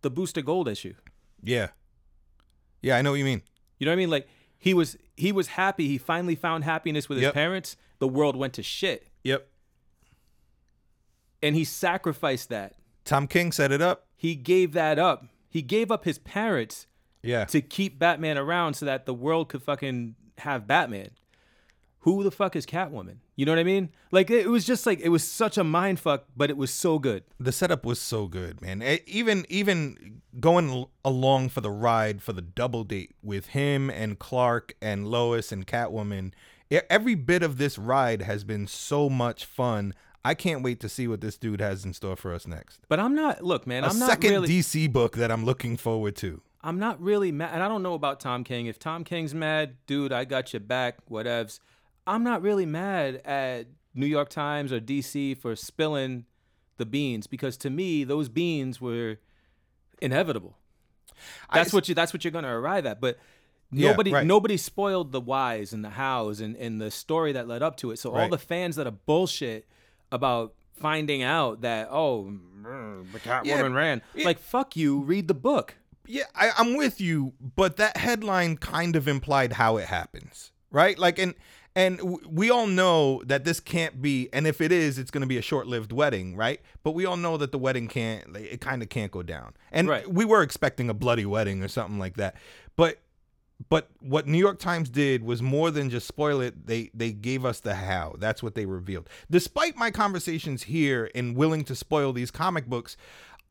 [0.03, 0.95] the Booster Gold issue.
[1.43, 1.69] Yeah.
[2.81, 3.43] Yeah, I know what you mean.
[3.79, 4.11] You know what I mean?
[4.11, 5.87] Like he was he was happy.
[5.89, 7.35] He finally found happiness with his Yep.
[7.35, 7.77] parents.
[7.99, 9.07] The world went to shit.
[9.25, 9.47] Yep.
[11.43, 12.75] And he sacrificed that.
[13.05, 14.07] Tom King set it up.
[14.17, 15.27] He gave that up.
[15.49, 16.87] He gave up his parents
[17.23, 17.45] Yeah.
[17.47, 21.11] to keep Batman around so that the world could fucking have Batman.
[22.01, 23.19] Who the fuck is Catwoman?
[23.37, 23.91] You know what I mean?
[24.11, 26.99] Like it was just like it was such a mind fuck, but it was so
[26.99, 27.23] good.
[27.39, 28.83] the setup was so good, man.
[29.07, 34.19] Even even going al- along for the ride for the double date with him and
[34.19, 36.33] Clark and Lois and Catwoman,
[36.91, 39.95] every bit of this ride has been so much fun.
[40.25, 42.81] I can't wait to see what this dude has in store for us next.
[42.89, 45.77] But I'm not look, man, A I'm not second really DC book that I'm looking
[45.77, 46.41] forward to.
[46.63, 48.67] I'm not really mad and I don't know about Tom King.
[48.67, 51.59] If Tom King's mad, dude, I got your back, whatevs.
[52.07, 56.25] I'm not really mad at New York Times or DC for spilling
[56.77, 59.19] the beans because to me those beans were
[60.01, 60.57] inevitable.
[61.51, 63.01] I- That's what you that's what you're gonna arrive at.
[63.01, 63.19] But
[63.73, 64.27] Yeah, nobody right.
[64.27, 67.91] nobody spoiled the whys and the hows and, and the story that led up to
[67.91, 67.99] it.
[67.99, 69.67] So all the fans that are bullshit
[70.13, 74.25] about finding out that oh the Catwoman Yeah, ran yeah.
[74.27, 75.75] like fuck you read the book
[76.07, 80.99] Yeah, I, I'm with you, but that headline kind of implied how it happens, right?
[80.99, 81.35] Like, and
[81.75, 85.27] And we all know that this can't be, and if it is, it's going to
[85.29, 86.61] be a short-lived wedding, right?
[86.83, 89.55] But we all know that the wedding can't, like, it kind of can't go down.
[89.71, 90.07] And Right.
[90.13, 92.37] we were expecting a bloody wedding or something like that.
[92.77, 92.99] But
[93.69, 96.67] but what New York Times did was more than just spoil it.
[96.67, 98.15] They they gave us the how.
[98.19, 99.09] That's what they revealed.
[99.31, 102.97] Despite my conversations here and willing to spoil these comic books,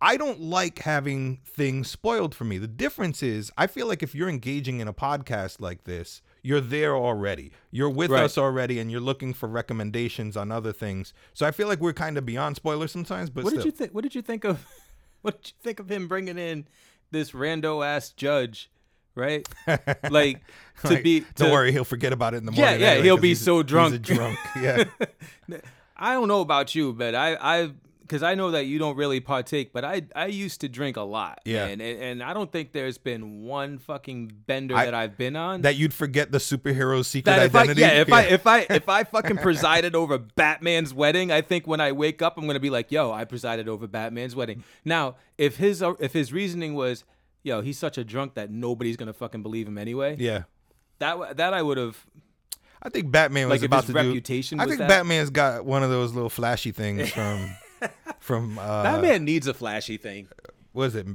[0.01, 2.57] I don't like having things spoiled for me.
[2.57, 6.59] The difference is I feel like if you're engaging in a podcast like this, you're
[6.61, 7.51] there already.
[7.69, 8.23] You're with Right.
[8.23, 11.13] us already and you're looking for recommendations on other things.
[11.35, 13.61] So I feel like we're kind of beyond spoilers sometimes, but What still.
[13.61, 13.91] did you think?
[13.93, 14.65] What did you think of?
[15.21, 16.67] What did you think of him bringing in
[17.11, 18.71] this rando ass judge?
[19.15, 19.47] Right,
[20.09, 20.41] like
[20.83, 21.25] to Like, be.
[21.35, 22.79] don't worry, he'll forget about it in the morning.
[22.79, 24.01] yeah, anyway, he'll be he's so he's a drunk.
[24.03, 24.39] drunk.
[24.61, 24.85] Yeah.
[25.97, 27.71] I don't know about you, but I, I,
[28.01, 31.01] because I know that you don't really partake, but I, I used to drink a
[31.01, 31.39] lot.
[31.45, 31.67] Yeah.
[31.67, 35.35] man, and, and I don't think there's been one fucking bender I- that I've been
[35.35, 37.81] on that you'd forget the superhero's secret that if I, identity.
[37.81, 41.79] yeah, if I if I if I fucking presided over Batman's wedding, I think when
[41.79, 45.57] I wake up, I'm gonna be like, "Yo, I presided over Batman's wedding." Now, if
[45.57, 47.03] his if his reasoning was,
[47.43, 50.43] "Yo, he's such a drunk that nobody's gonna fucking believe him anyway," yeah.
[50.99, 52.05] that that I would have
[52.83, 54.57] I think Batman was like, about to reputation.
[54.57, 54.89] Do, I think that.
[54.89, 57.55] Batman's got one of those little flashy things from
[58.19, 60.27] from uh, Batman needs a flashy thing.
[60.71, 61.07] What is it?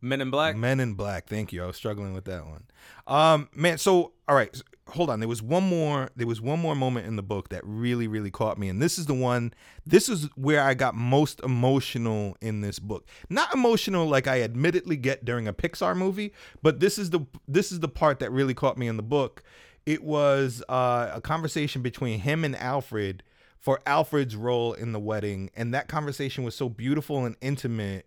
[0.00, 0.56] Men in Black.
[0.56, 1.26] Men in Black.
[1.26, 1.62] Thank you.
[1.62, 2.64] I was struggling with that one.
[3.06, 3.78] Um, man.
[3.78, 4.60] So all right,
[4.90, 5.20] hold on.
[5.20, 6.10] There was one more.
[6.16, 8.98] There was one more moment in the book that really, really caught me, and this
[8.98, 9.52] is the one.
[9.86, 13.06] This is where I got most emotional in this book.
[13.28, 17.72] Not emotional like I admittedly get during a Pixar movie, but this is the this
[17.72, 19.42] is the part that really caught me in the book.
[19.86, 23.22] It was uh, a conversation between him and Alfred
[23.58, 28.06] for Alfred's role in the wedding, and that conversation was so beautiful and intimate.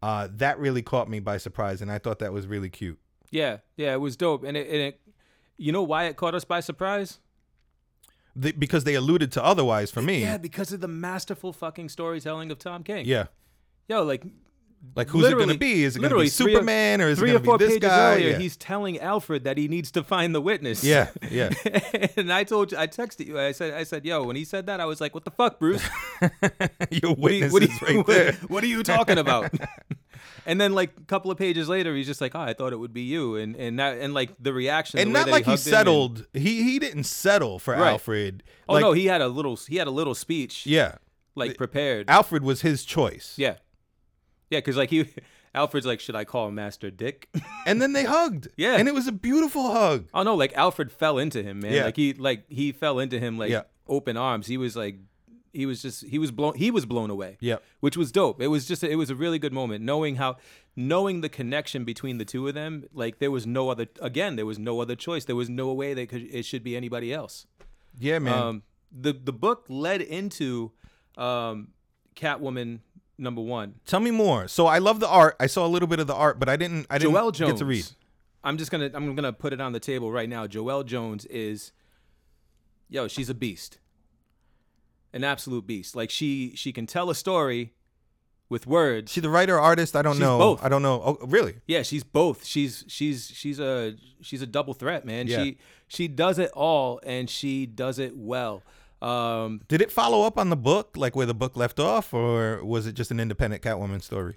[0.00, 2.98] Uh, that really caught me by surprise, and I thought that was really cute.
[3.30, 5.00] Yeah, yeah, it was dope, and it, and it
[5.58, 7.18] you know why it caught us by surprise?
[8.36, 10.20] The, because they alluded to otherwise for me.
[10.22, 13.04] Yeah, because of the masterful fucking storytelling of Tom King.
[13.06, 13.26] Yeah.
[13.88, 14.22] Yo, like
[14.94, 15.82] Like who's it going to be?
[15.82, 17.58] Is it going to be three or- Superman or is it going or to four
[17.58, 18.14] be this pages guy?
[18.14, 18.38] earlier, yeah.
[18.38, 20.84] he's telling Alfred that he needs to find the witness.
[20.84, 21.50] yeah, yeah.
[22.16, 23.40] and I told you, I texted you.
[23.40, 25.58] I said, I said, yo, when he said that, I was like, what the fuck,
[25.58, 25.82] Bruce?
[26.92, 28.32] Your What are you, witness what is you- right there.
[28.46, 29.50] what are you talking about?
[30.48, 32.76] And then like a couple of pages later, he's just like, oh, I thought it
[32.78, 35.52] would be you, and and that and like the reaction, And the not like he
[35.52, 36.26] hugged him and- settled.
[36.32, 37.90] He he didn't settle for Right.
[37.92, 38.42] Alfred.
[38.68, 40.96] oh like, no, he had a little, he had a little speech, yeah.
[41.36, 42.10] like prepared.
[42.10, 43.34] Alfred was his choice.
[43.36, 43.56] yeah,
[44.50, 45.08] yeah, because like he,
[45.54, 47.28] Alfred's like, should I call him Master Dick?
[47.66, 48.48] And then they hugged.
[48.56, 48.76] Yeah.
[48.76, 50.08] And it was a beautiful hug.
[50.14, 51.72] Oh no, like Alfred fell into him, man.
[51.74, 51.84] Yeah.
[51.84, 53.64] Like he like he fell into him like Yeah.
[53.86, 54.46] open arms.
[54.46, 54.96] He was like
[55.58, 57.36] he was just he was blown he was blown away.
[57.40, 57.64] Yep.
[57.80, 58.40] Which was dope.
[58.40, 60.36] It was just it was a really good moment knowing how
[60.76, 62.84] knowing the connection between the two of them.
[62.92, 65.24] Like there was no other again, there was no other choice.
[65.24, 67.46] There was no way that could it should be anybody else.
[67.98, 68.38] Yeah, man.
[68.38, 70.70] Um the the book led into
[71.16, 71.72] um
[72.14, 72.78] Catwoman
[73.18, 73.74] number 1.
[73.84, 74.46] Tell me more.
[74.46, 75.34] So I love the art.
[75.40, 77.54] I saw a little bit of the art, but I didn't I didn't Joelle Jones.
[77.54, 77.86] get to read.
[78.44, 80.46] I'm just gonna I'm gonna put it on the table right now.
[80.46, 81.72] Joelle Jones is,
[82.88, 83.78] yo, she's a beast,
[85.12, 85.96] an absolute beast.
[85.96, 87.72] Like she she can tell a story
[88.48, 89.12] with words.
[89.12, 89.94] She the writer artist?
[89.94, 90.38] I don't She's know.
[90.38, 90.64] both.
[90.64, 91.02] I don't know.
[91.04, 91.56] Oh, really?
[91.66, 92.44] yeah, she's both.
[92.44, 95.26] She's she's she's a she's a double threat, man.
[95.26, 95.42] Yeah.
[95.42, 98.62] She she does it all and she does it well.
[99.00, 102.64] Um, Did it follow up on the book, like where the book left off, or
[102.64, 104.36] was it just an independent Catwoman story?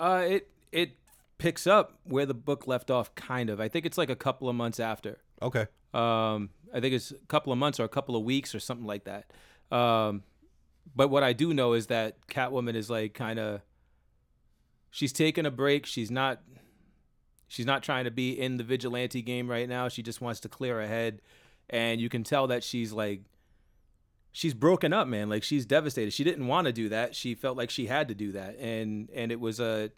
[0.00, 0.96] uh, it it
[1.38, 3.60] picks up where the book left off, kind of.
[3.60, 5.18] I think it's like a couple of months after.
[5.40, 5.66] Okay.
[5.94, 8.86] Um, I think it's a couple of months or a couple of weeks or something
[8.86, 9.30] like that.
[9.70, 10.22] Um,
[10.94, 13.60] but what I do know is that Catwoman is like kind of
[14.90, 15.86] she's taking a break.
[15.86, 16.40] She's not
[17.46, 19.88] she's not trying to be in the vigilante game right now.
[19.88, 21.20] She just wants to clear her head,
[21.68, 23.22] and you can tell that she's like
[24.32, 25.28] she's broken up, man.
[25.28, 26.12] Like she's devastated.
[26.12, 27.14] She didn't want to do that.
[27.14, 29.90] She felt like she had to do that, and and it was a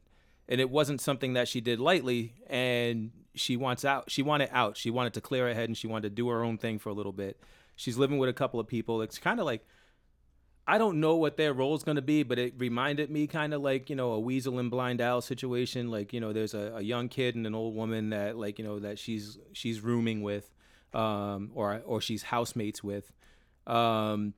[0.48, 2.35] and it wasn't something that she did lightly.
[2.48, 4.11] And she wants out.
[4.11, 4.76] She wanted out.
[4.76, 6.90] She wanted to clear her head, and she wanted to do her own thing for
[6.90, 7.40] a little bit.
[7.83, 9.03] She's living with a couple of people.
[9.03, 9.66] It's kind of like
[10.66, 13.53] I don't know what their role is going to be, but it reminded me kind
[13.53, 15.90] of like, you know, a weasel and Blind Al situation.
[15.90, 18.64] Like, you know, there's a, a young kid and an old woman that like, you
[18.64, 20.49] know, that she's, she's rooming with,
[20.95, 23.11] um, or, or she's housemates with.
[23.66, 24.35] Um,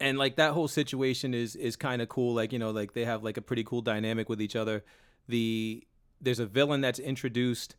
[0.00, 2.34] and like that whole situation is, is kind of cool.
[2.34, 4.84] Like, you know, like they have like a pretty cool dynamic with each other.
[5.28, 5.82] The,
[6.20, 7.76] there's a villain that's introduced.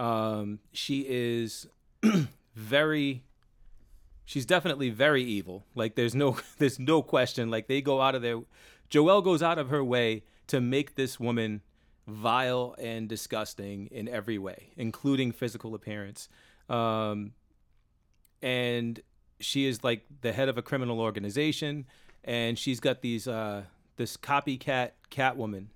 [0.00, 1.68] Um, she is
[2.56, 3.22] very,
[4.30, 5.66] she's definitely very evil.
[5.74, 7.50] Like there's no there's no question.
[7.50, 8.40] Like they go out of their
[8.88, 11.62] Joelle goes out of her way to make this woman
[12.06, 16.28] vile and disgusting in every way, including physical appearance.
[16.68, 17.32] Um
[18.40, 19.00] and
[19.40, 21.86] she is like the head of a criminal organization,
[22.22, 23.64] and she's got these uh,
[23.96, 25.66] this copycat Catwoman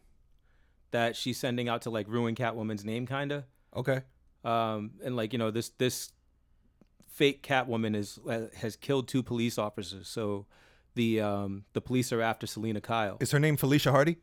[0.92, 3.44] that she's sending out to like ruin Catwoman's name, kinda.
[3.74, 4.02] Okay.
[4.44, 6.12] Um, and like you know this this
[7.14, 10.46] fake Catwoman is uh, has killed two police officers, so
[10.94, 13.16] the um the police are after Selina Kyle.
[13.20, 14.16] Is her name Felicia Hardy?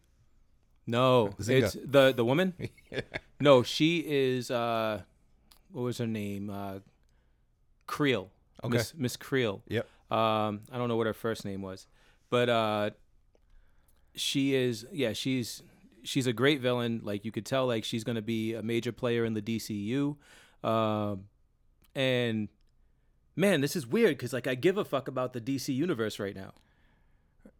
[0.85, 1.63] No, Zinga.
[1.63, 2.53] it's the the woman.
[3.39, 4.51] No, she is.
[4.51, 5.01] uh
[5.71, 6.49] What was her name?
[6.49, 6.79] Uh
[7.87, 8.29] Creel.
[8.63, 8.77] Okay.
[8.77, 9.63] Miss Miss Creel.
[9.67, 9.87] Yep.
[10.11, 11.87] Um, I don't know what her first name was,
[12.29, 12.89] but uh,
[14.15, 14.85] she is.
[14.91, 15.63] Yeah, she's
[16.03, 17.01] she's a great villain.
[17.03, 20.17] Like you could tell, like she's gonna be a major player in the DCU.
[20.63, 21.25] Um,
[21.95, 22.49] and
[23.41, 26.35] man, this is weird because like I give a fuck about the DC universe right
[26.35, 26.51] now.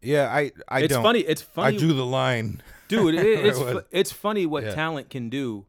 [0.00, 1.02] Yeah, I I it's don't.
[1.02, 1.20] funny.
[1.20, 1.76] It's funny.
[1.76, 2.62] I drew the line.
[2.88, 3.14] dude.
[3.16, 4.74] It, it's fu- it's funny what Yeah.
[4.74, 5.66] talent can do.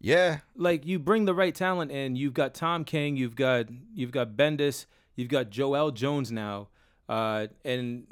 [0.00, 0.38] Yeah.
[0.56, 2.16] like you bring the right talent in.
[2.16, 4.86] You've got Tom King, you've got you've got Bendis,
[5.16, 6.68] you've got Joëlle Jones now,
[7.08, 8.06] uh, and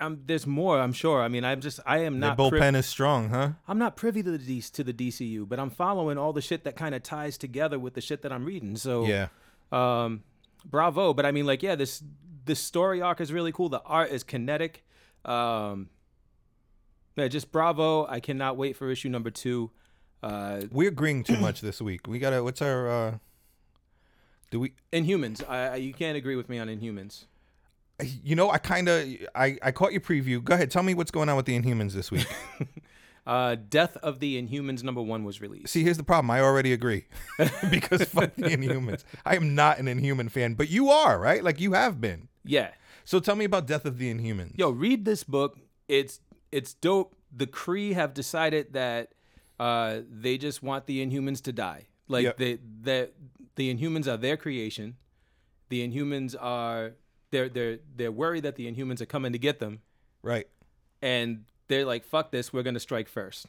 [0.00, 0.78] um, there's more.
[0.80, 1.22] I'm sure.
[1.22, 3.50] I mean, I'm just I am not bullpen pri- is strong, huh?
[3.66, 6.64] I'm not privy to the D- to the DCU, but I'm following all the shit
[6.64, 8.76] that kind of ties together with the shit that I'm reading.
[8.76, 9.28] So Yeah.
[9.72, 10.22] um,
[10.64, 11.14] bravo.
[11.14, 12.02] But I mean, like, yeah, this
[12.44, 13.68] this story arc is really cool.
[13.68, 14.84] The art is kinetic.
[15.24, 15.88] Um,
[17.16, 18.06] yeah, just bravo.
[18.06, 19.70] I cannot wait for issue number two.
[20.22, 22.06] Uh, We're agreeing too much this week.
[22.06, 22.42] We gotta.
[22.42, 22.90] What's our?
[22.90, 23.18] uh
[24.50, 24.72] Do we?
[24.92, 25.48] Inhumans.
[25.48, 27.26] I, I you can't agree with me on Inhumans.
[28.02, 29.06] You know, I kind of.
[29.34, 30.42] I I caught your preview.
[30.42, 30.70] Go ahead.
[30.70, 32.26] Tell me what's going on with the Inhumans this week.
[33.26, 35.68] Uh, Death of the Inhumans number one was released.
[35.72, 36.30] See, here's the problem.
[36.30, 37.06] I already agree
[37.70, 39.02] because fuck the Inhumans.
[39.24, 41.42] I am not an Inhuman fan, but you are, right?
[41.42, 42.28] Like you have been.
[42.44, 42.72] Yeah,
[43.04, 44.52] So tell me about Death of the Inhumans.
[44.58, 45.58] yo, read this book.
[45.88, 46.20] It's
[46.52, 47.16] it's dope.
[47.34, 49.12] The Kree have decided that
[49.58, 51.86] uh, they just want the Inhumans to die.
[52.08, 52.36] Like Yep.
[52.36, 53.14] they that
[53.56, 54.96] the Inhumans are their creation.
[55.70, 56.92] The Inhumans are
[57.30, 59.80] they're they're they're worried that the Inhumans are coming to get them,
[60.22, 60.46] Right.
[61.00, 63.46] and they're like, "Fuck this, we're gonna strike first.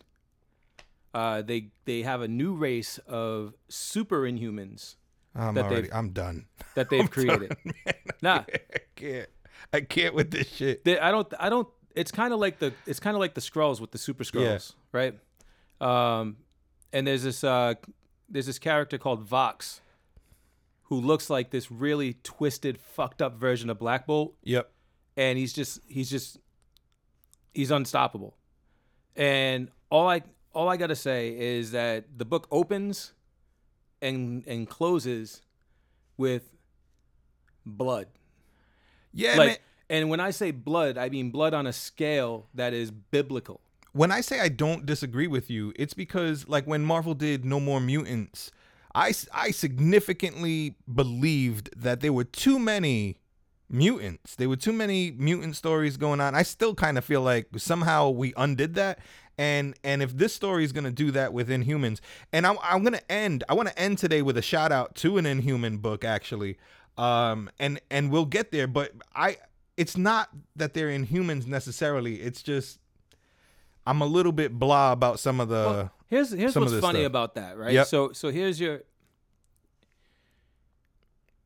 [1.13, 4.95] Uh, they they have a new race of super Inhumans
[5.33, 5.91] I'm That already.
[5.93, 6.45] I'm done.
[6.75, 7.55] that they've created.
[8.21, 9.29] Nah, I can't.
[9.73, 10.83] I can't with this shit.
[10.83, 13.41] they, I don't I don't it's kind of like the it's kind of like the
[13.41, 15.13] Skrulls with the super Skrulls, right?
[15.79, 16.37] Um
[16.93, 17.75] and there's this uh
[18.29, 19.81] there's this character called Vox
[20.83, 24.71] who looks like this really twisted fucked up version of Black Bolt Yep.
[25.17, 26.39] and he's just he's just
[27.55, 28.35] he's unstoppable.
[29.15, 30.21] And all I
[30.53, 33.13] all I got to say is that the book opens
[34.01, 35.41] and and closes
[36.17, 36.43] with
[37.65, 38.07] blood.
[39.13, 39.57] Yeah, like man.
[39.89, 43.61] and when I say blood, I mean blood on a scale that is biblical.
[43.93, 47.59] when I say I don't disagree with you, it's because like when Marvel did No
[47.61, 48.51] More Mutants,
[48.93, 53.17] I I significantly believed that there were too many
[53.69, 54.35] mutants.
[54.35, 56.35] There were too many mutant stories going on.
[56.35, 58.99] I still kind of feel like somehow we undid that.
[59.37, 62.01] And and if this story is gonna do that within humans,
[62.31, 63.43] and I'm I'm gonna end.
[63.49, 66.57] I want to end today with a shout out to an Inhuman book actually,
[66.97, 68.65] um, and and we'll get there.
[68.65, 69.37] But I,
[69.75, 72.21] it's not that they're Inhumans necessarily.
[72.21, 72.79] It's just
[73.85, 75.55] I'm a little bit blah about some of the.
[75.55, 77.07] Well, here's here's what's funny stuff.
[77.07, 77.73] about that, right?
[77.73, 77.87] Yep.
[77.87, 78.83] So so here's your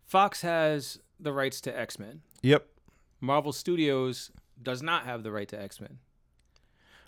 [0.05, 2.21] Fox has the rights to X-Men.
[2.41, 2.67] yep.
[3.21, 5.99] Marvel Studios does not have the right to X-Men.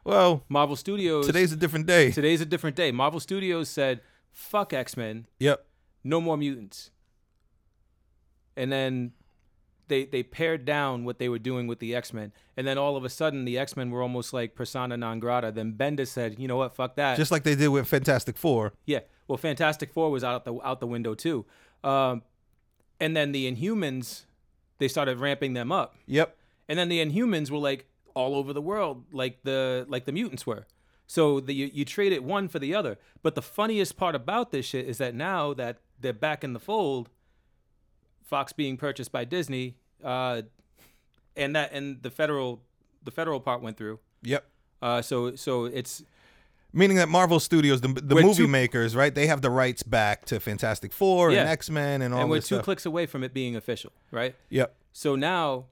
[0.04, 2.12] Well, Marvel Studios today's a different day.
[2.12, 2.91] today's a different day.
[2.91, 5.65] Marvel Studios said, "Fuck X-Men, Yep.
[6.04, 6.91] no more mutants."
[8.58, 9.12] And then
[9.88, 13.06] they they pared down what they were doing with the X-Men, and then all of
[13.06, 15.52] a sudden the X-Men were almost like persona non grata.
[15.52, 16.74] Then Bendis said, "You know what?
[16.76, 18.74] Fuck that." Just like they did with Fantastic Four.
[18.86, 19.00] Yeah.
[19.28, 21.46] Well, Fantastic Four was out the out the window too,
[21.83, 22.23] um,
[23.02, 24.23] and then the Inhumans,
[24.77, 26.37] they started ramping them up, Yep.
[26.69, 30.45] and then the Inhumans were like all over the world, like the like the mutants
[30.47, 30.65] were.
[31.08, 32.97] So the, you you trade it one for the other.
[33.21, 36.60] But the funniest part about this shit is that now that they're back in the
[36.60, 37.10] fold,
[38.23, 40.43] Fox being purchased by Disney, uh,
[41.35, 42.62] and that and the federal
[43.04, 43.99] the federal part went through.
[44.23, 44.45] Yep.
[44.81, 46.04] Uh, so so it's
[46.74, 49.13] Meaning that Marvel Studios, the, the We're movie two- makers, right?
[49.13, 51.42] They have the rights back to Fantastic Four Yeah.
[51.42, 52.63] and X Men and all and we're two stuff.
[52.63, 54.36] clicks away from it being official, right?
[54.50, 54.74] Yep.
[54.94, 55.65] So now,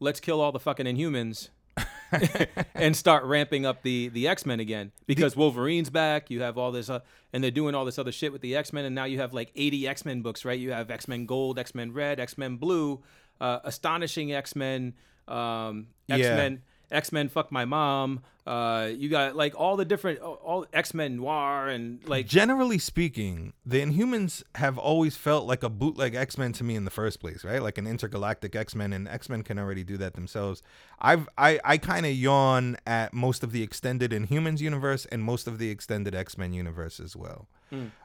[0.00, 1.50] let's kill all the fucking Inhumans
[2.74, 6.30] and start ramping up the the X Men again because Wolverine's back.
[6.30, 7.00] You have all this, uh,
[7.32, 9.32] and they're doing all this other shit with the X Men, and now you have
[9.34, 10.58] like eighty X Men books, right?
[10.58, 13.02] You have X Men Gold, X Men Red, X Men Blue,
[13.40, 14.94] uh, Astonishing X Men,
[15.28, 18.20] um, X Men, X Men fuck my mom.
[18.46, 23.52] Uh, you got like all the different all X Men noir and like Generally speaking,
[23.66, 27.20] the Inhumans have always felt like a bootleg X Men to me in the first
[27.20, 27.62] place, right?
[27.62, 30.62] Like an intergalactic X Men, and X Men can already do that themselves.
[30.98, 35.46] I've I I kind of yawn at most of the extended Inhumans universe and most
[35.46, 37.48] of the extended X Men universe as well.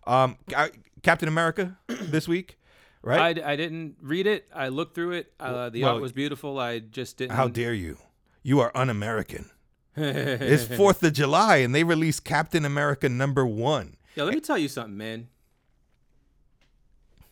[0.06, 0.72] Um, I-
[1.04, 2.58] Captain America this week,
[3.02, 3.40] right?
[3.42, 4.50] I, I didn't read it.
[4.54, 5.34] I looked through it.
[5.40, 6.60] Uh, the Well, art was beautiful.
[6.60, 7.32] I just didn't.
[7.38, 7.98] How dare you?
[8.44, 9.50] You are un-American.
[9.96, 13.96] it's Fourth of July, and they released Captain America number one.
[14.16, 14.44] Yeah, let me eh.
[14.44, 15.30] tell you something, man.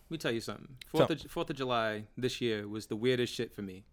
[0.10, 0.78] Let me tell you something.
[0.88, 3.84] Fourth of, Fourth of July this year was the weirdest shit for me.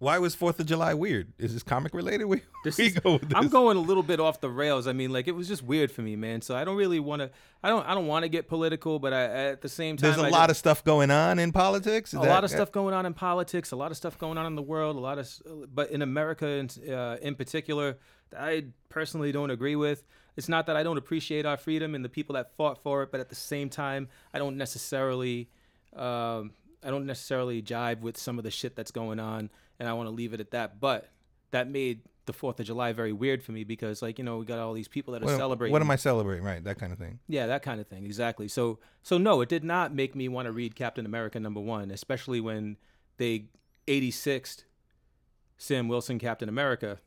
[0.00, 1.32] Why was Fourth of July weird?
[1.38, 2.24] Is this comic related?
[2.30, 4.86] We, This is, go with I'm going a little bit off the rails.
[4.86, 6.40] I mean, like it was just weird for me, man.
[6.42, 7.30] So I don't really want to.
[7.62, 7.86] I don't.
[7.86, 10.30] I don't want to get political, but I, at the same time, There's a I
[10.30, 12.14] lot don't- of stuff going on in politics.
[12.14, 14.38] Is a that- lot of stuff going on in politics, a lot of stuff going
[14.38, 15.30] on in the world, a lot of,
[15.72, 17.98] but in America in, uh, in particular,
[18.36, 20.02] I personally don't agree with.
[20.36, 23.10] It's not that I don't appreciate our freedom and the people that fought for it,
[23.12, 25.50] but at the same time, I don't necessarily,
[25.94, 29.94] um, I don't necessarily jive with some of the shit that's going on, and I
[29.94, 30.78] want to leave it at that.
[30.78, 31.08] But
[31.50, 34.44] that made the Fourth of July very weird for me because, like, you know, we
[34.44, 35.72] got all these people that are What- celebrating.
[35.72, 36.44] What am I celebrating?
[36.44, 37.18] Right, that kind of thing.
[37.26, 38.04] Yeah, that kind of thing.
[38.04, 38.46] Exactly.
[38.46, 41.90] So so no, it did not make me want to read Captain America number 1,
[41.90, 42.76] especially when
[43.16, 43.46] they
[43.88, 44.62] 86th
[45.58, 47.00] Sam Wilson Captain America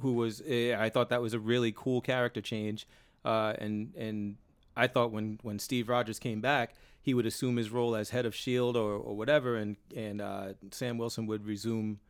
[0.00, 2.86] who was eh, I thought that was a really cool character change
[3.24, 4.36] uh and and
[4.76, 6.74] I thought when when Steve Rogers came back,
[7.04, 10.54] he would assume his role as head of Shield or or whatever and and uh
[10.72, 12.00] Sam Wilson would resume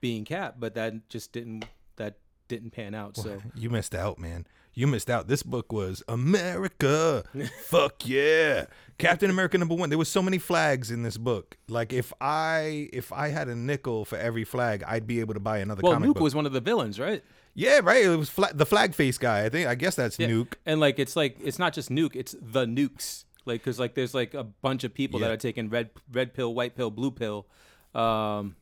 [0.00, 1.64] being Cap, but that just didn't
[1.96, 2.18] that
[2.48, 3.16] didn't pan out.
[3.16, 4.46] So You missed out, man.
[4.72, 5.26] You missed out.
[5.26, 7.24] This book was America.
[7.64, 8.66] Fuck yeah.
[8.98, 9.88] Captain America number one.
[9.88, 11.56] There was so many flags in this book.
[11.68, 15.40] Like if I if I had a nickel for every flag, I'd be able to
[15.40, 16.22] buy another well, comic Nuke book.
[16.22, 17.22] was one of the villains, right?
[17.54, 18.04] yeah, right.
[18.04, 19.44] It was fla- the flag face guy.
[19.44, 19.66] I think.
[19.66, 20.28] I guess that's Yeah.
[20.28, 20.54] Nuke.
[20.66, 23.24] And like it's like it's not just nuke, it's the nukes.
[23.46, 26.52] Like cuz like there's like a bunch of people that are taking red red pill,
[26.54, 27.46] white pill, blue pill.
[27.94, 28.56] Um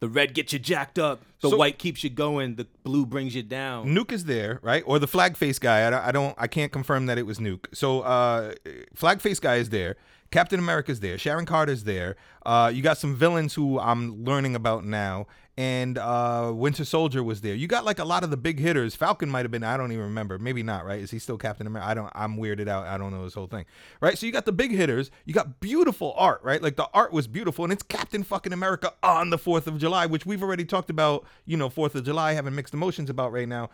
[0.00, 3.36] the red gets you jacked up, the So- white keeps you going, the blue brings
[3.36, 3.86] you down.
[3.86, 4.82] Nuke is there, right?
[4.84, 5.86] Or the flag face guy.
[5.86, 6.34] I don't, I don't.
[6.38, 7.66] I can't confirm that it was Nuke.
[7.72, 8.54] So, uh,
[8.94, 9.94] flag face guy is there.
[10.32, 11.18] Captain America's there.
[11.18, 12.16] Sharon Carter's there.
[12.44, 15.26] Uh, you got some villains who I'm learning about now,
[15.56, 17.54] and uh, Winter Soldier was there.
[17.54, 18.94] You got like a lot of the big hitters.
[18.94, 19.62] Falcon might have been.
[19.62, 20.38] I don't even remember.
[20.38, 20.86] Maybe not.
[20.86, 21.00] Right?
[21.00, 21.88] Is he still Captain America?
[21.88, 22.10] I don't.
[22.14, 22.86] I'm weirded out.
[22.86, 23.66] I don't know this whole thing.
[24.00, 24.16] Right?
[24.16, 25.10] So you got the big hitters.
[25.26, 26.40] You got beautiful art.
[26.42, 26.62] Right?
[26.62, 30.06] Like the art was beautiful, and it's Captain fucking America on the Fourth of July,
[30.06, 31.26] which we've already talked about.
[31.44, 33.68] You know, Fourth of July having mixed emotions about right now.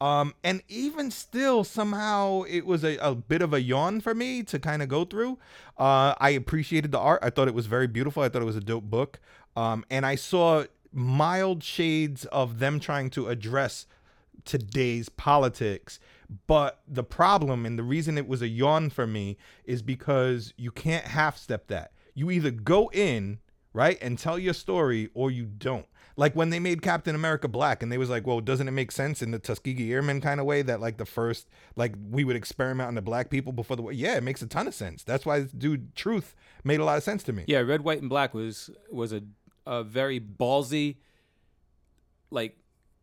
[0.00, 4.42] Um, and even still, somehow it was a, a bit of a yawn for me
[4.44, 5.38] to kind of go through.
[5.78, 7.20] Uh, I appreciated the art.
[7.22, 8.22] I thought it was very beautiful.
[8.22, 9.20] I thought it was a dope book.
[9.56, 10.64] Um, and I saw
[10.94, 13.86] mild shades of them trying to address
[14.44, 15.98] today's politics.
[16.46, 20.70] But the problem and the reason it was a yawn for me is because you
[20.70, 21.92] can't half step that.
[22.14, 23.40] You either go in,
[23.72, 25.86] right, and tell your story or you don't.
[26.16, 28.92] Like when they made Captain America black and they was like, well, doesn't it make
[28.92, 32.36] sense in the Tuskegee Airmen kind of way that like the first, like we would
[32.36, 33.92] experiment on the black people before the war?
[33.92, 35.02] Yeah, it makes a ton of sense.
[35.02, 37.44] That's why dude Truth made a lot of sense to me.
[37.48, 39.22] Yeah, red, white and black was was a
[39.66, 40.96] a very ballsy
[42.30, 42.56] like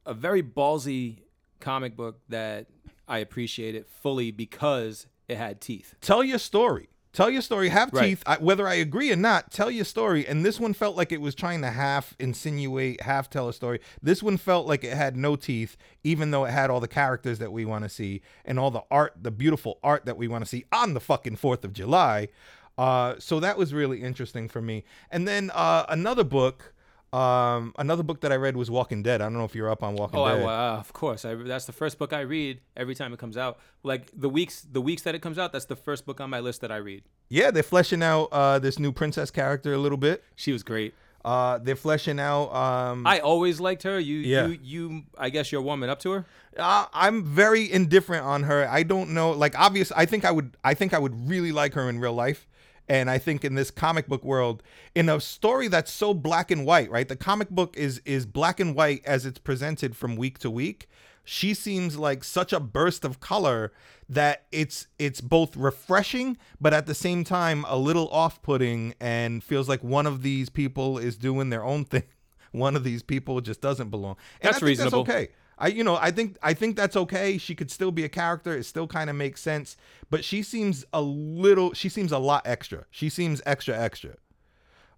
[0.05, 1.20] a very ballsy
[1.59, 2.68] comic book that
[3.07, 5.95] I appreciated fully because it had teeth.
[6.01, 6.89] tell your story.
[7.14, 7.68] Tell your story.
[7.70, 8.05] Have Right.
[8.05, 8.24] teeth.
[8.26, 10.26] I, whether I agree or not, tell your story.
[10.26, 13.82] And this one felt like it was trying to half insinuate, half tell a story.
[14.01, 17.38] This one felt like it had no teeth, even though it had all the characters
[17.39, 20.45] that we want to see and all the art, the beautiful art that we want
[20.45, 22.30] to see on the fucking 4th of July.
[22.78, 24.84] Uh, so that was really interesting for me.
[25.12, 26.74] And then uh, another book.
[27.14, 29.20] Um, another book that I read was Walking Dead.
[29.22, 30.22] I don't know if you're up on Walking Dead.
[30.22, 30.46] Oh, I, Dead.
[30.48, 31.26] uh, of course.
[31.26, 33.60] I, that's the first book I read every time it comes out.
[33.84, 36.40] Like the weeks, the weeks that it comes out, that's the first book on my
[36.40, 37.04] list that I read.
[37.28, 40.24] yeah, they're fleshing out uh, this new princess character a little bit.
[40.38, 40.94] She was great.
[41.26, 42.48] Uh, they're fleshing out.
[42.56, 44.00] Um, I always liked her.
[44.00, 44.48] You, Yeah.
[44.48, 45.04] you, you.
[45.18, 46.26] I guess you're warming up to her.
[46.58, 48.66] Uh, I'm very indifferent on her.
[48.70, 49.32] I don't know.
[49.32, 49.92] Like, obvious.
[49.92, 50.56] I think I would.
[50.64, 52.48] I think I would really like her in real life.
[52.92, 54.62] And I think in this comic book world,
[54.94, 57.08] in a story that's so black and white, right?
[57.08, 60.89] The comic book is is black and white as it's presented from week to week.
[61.24, 63.72] She seems like such a burst of color
[64.10, 69.70] that it's it's both refreshing, but at the same time a little off-putting, and feels
[69.70, 72.04] like one of these people is doing their own thing.
[72.52, 74.18] One of these people just doesn't belong.
[74.42, 75.06] And That's reasonable.
[75.06, 75.32] That's okay.
[75.62, 77.38] I you know I think I think that's okay.
[77.38, 78.57] She could still be a character.
[78.57, 79.78] It still kind of makes sense.
[80.09, 81.74] But she seems a little.
[81.74, 82.86] She seems a lot extra.
[82.89, 84.16] She seems extra extra.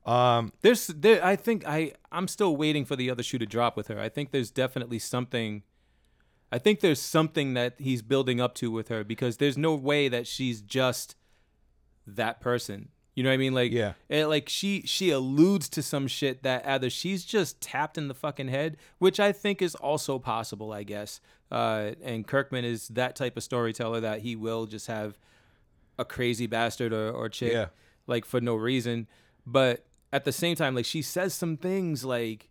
[0.05, 3.75] Um, There's there I think I I'm still waiting for the other shoe to drop
[3.75, 3.99] with her.
[3.99, 5.63] I think there's definitely something
[6.51, 10.07] I think there's something that he's building up to with her because there's no way
[10.07, 11.15] that she's just
[12.07, 12.89] that person.
[13.15, 13.53] You know what I mean?
[13.53, 13.93] Like Yeah.
[14.09, 18.13] eh, like she she alludes to some shit that either she's just tapped in the
[18.15, 21.19] fucking head, which I think is also possible, I guess.
[21.51, 25.17] Uh, and Kirkman is that type of storyteller that he will just have
[25.99, 27.67] a crazy bastard or, or chick Yeah.
[28.07, 29.07] like for no reason.
[29.45, 32.49] But at the same time, like she says some things like,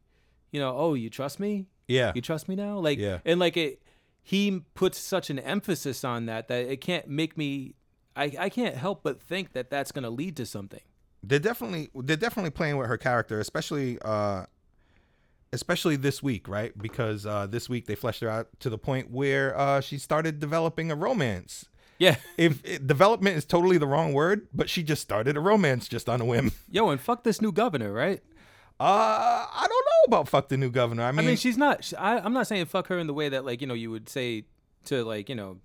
[0.53, 1.67] you know, oh, you trust me?
[1.89, 2.79] yeah, You trust me now?
[2.79, 3.19] Like, Yeah.
[3.25, 3.83] and like it,
[4.23, 7.75] he puts such an emphasis on that that it can't make me.
[8.17, 10.81] I, I can't help but think that that's going to lead to something.
[11.23, 14.45] they're definitely they're definitely playing with her character, especially uh,
[15.53, 16.77] especially this week, right?
[16.77, 20.41] Because uh, this week they fleshed her out to the point where uh, she started
[20.41, 21.67] developing a romance.
[21.99, 22.17] Yeah.
[22.37, 26.09] If it, development is totally the wrong word, but she just started a romance just
[26.09, 26.51] on a whim.
[26.71, 28.21] Yo, and fuck this new governor, right?
[28.81, 31.05] Uh, I don't know about fuck the new governor.
[31.05, 31.85] I mean, I mean, she's not.
[31.85, 33.91] She, I, I'm not saying fuck her in the way that like you know you
[33.93, 34.45] would say
[34.87, 35.59] to like you know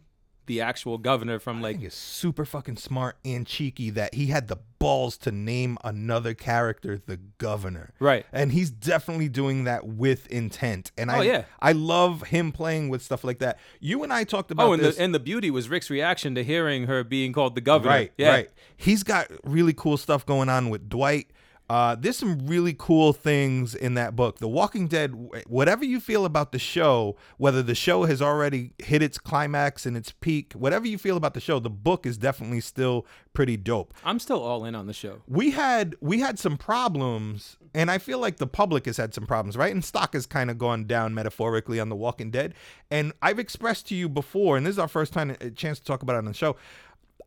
[0.47, 4.47] the actual governor from I like it's super fucking smart and cheeky that he had
[4.47, 7.93] the balls to name another character the governor.
[7.99, 8.25] right.
[8.31, 10.91] And he's definitely doing that with intent.
[10.97, 11.43] And oh, I Oh, yeah.
[11.59, 13.59] I love him playing with stuff like that.
[13.79, 14.95] You and I talked about Oh, and this.
[14.97, 17.91] the and the beauty was Rick's reaction to hearing her being called the governor.
[17.91, 18.29] right, yeah.
[18.29, 18.49] right.
[18.75, 21.27] He's got really cool stuff going on with Dwight.
[21.69, 24.39] Uh, there's some really cool things in that book.
[24.39, 25.13] The Walking Dead,
[25.47, 29.97] whatever you feel about the show, whether the show has already hit its climax and
[29.97, 33.93] its peak, whatever you feel about the show, the book is definitely still pretty dope.
[34.05, 35.21] I'm still all in on the show.
[35.27, 39.27] we had we had some problems and i feel like the public has had some
[39.27, 42.53] problems right and stock has kind of gone down metaphorically on the walking dead
[42.89, 45.85] and i've expressed to you before and this is our first time a chance to
[45.85, 46.55] talk about it on the show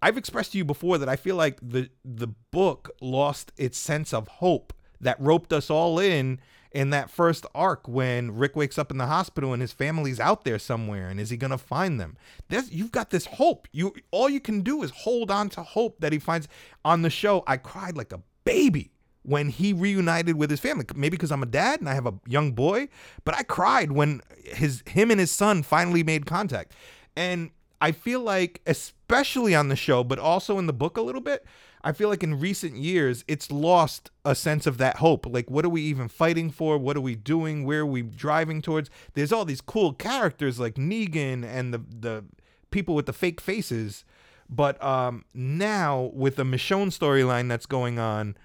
[0.03, 4.13] i've expressed to you before that i feel like the the book lost its sense
[4.13, 6.41] of hope that roped us all in
[6.73, 10.45] in that first arc when Rick wakes up in the hospital and his family's out
[10.45, 12.17] there somewhere and is he gonna find them?
[12.49, 13.67] There's you've got this hope.
[13.73, 16.49] You all you can do is hold on to hope that he finds
[16.85, 17.43] on the show.
[17.47, 20.85] I cried like a baby when he reunited with his family.
[20.95, 22.89] Maybe because I'm a dad and I have a young boy,
[23.25, 26.73] but I cried when his him and his son finally made contact.
[27.17, 27.51] And
[27.81, 31.47] I feel like, especially on the show, but also in the book a little bit,
[31.83, 35.25] I feel like in recent years, it's lost a sense of that hope.
[35.27, 36.77] Like, what are we even fighting for?
[36.77, 37.65] What are we doing?
[37.65, 38.91] Where are we driving towards?
[39.15, 42.25] There's all these cool characters like Negan and the, the
[42.71, 44.05] people with the fake faces.
[44.49, 48.37] But um, now, with the Michonne storyline that's going on,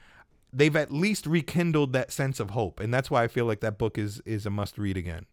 [0.54, 2.80] they've at least rekindled that sense of hope.
[2.80, 5.26] And that's why I feel like that book is, is a must read again.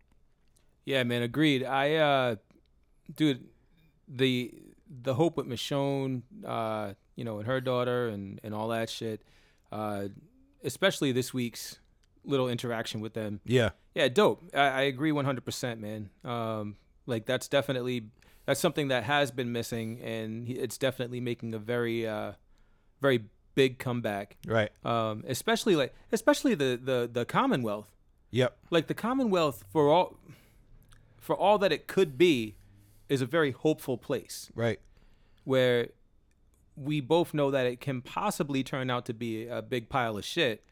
[0.85, 1.63] Yeah, man, agreed.
[1.63, 2.37] I uh
[3.15, 3.47] dude,
[4.15, 4.53] the
[5.03, 9.23] the hope with Michonne, uh, you know, and her daughter and and all that shit.
[9.71, 10.09] Uh
[10.65, 11.79] especially this week's
[12.25, 13.41] little interaction with them.
[13.45, 13.71] Yeah.
[13.97, 14.45] Yeah, dope.
[14.55, 16.11] I, I agree 100%, man.
[16.25, 18.09] Um like that's definitely
[18.47, 22.33] that's something that has been missing and he- it's definitely making a very uh
[23.01, 24.37] very big comeback.
[24.47, 24.71] Right.
[24.85, 27.89] Um especially like especially the the the Commonwealth
[28.31, 28.57] Yep.
[28.71, 30.17] like the Commonwealth for all
[31.19, 32.57] for all that it could be
[33.13, 34.81] is a very hopeful place Right.
[35.45, 35.89] where
[36.77, 40.25] we both know that it can possibly turn out to be a big pile of
[40.25, 40.65] shit.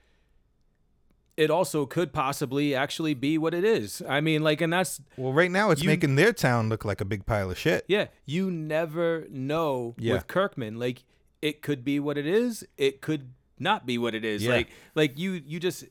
[1.37, 4.03] It also could possibly actually be what it is.
[4.09, 7.01] I mean, like, and that's Well, right now it's You- making their town look like
[7.01, 7.85] a big pile of shit.
[7.89, 10.15] yeah, you never know Yeah.
[10.15, 10.79] with Kirkman.
[10.79, 11.05] Like,
[11.41, 12.67] it could be what it is.
[12.77, 14.43] It could not be what it is.
[14.43, 14.53] Yeah.
[14.53, 15.85] Like, like you, you just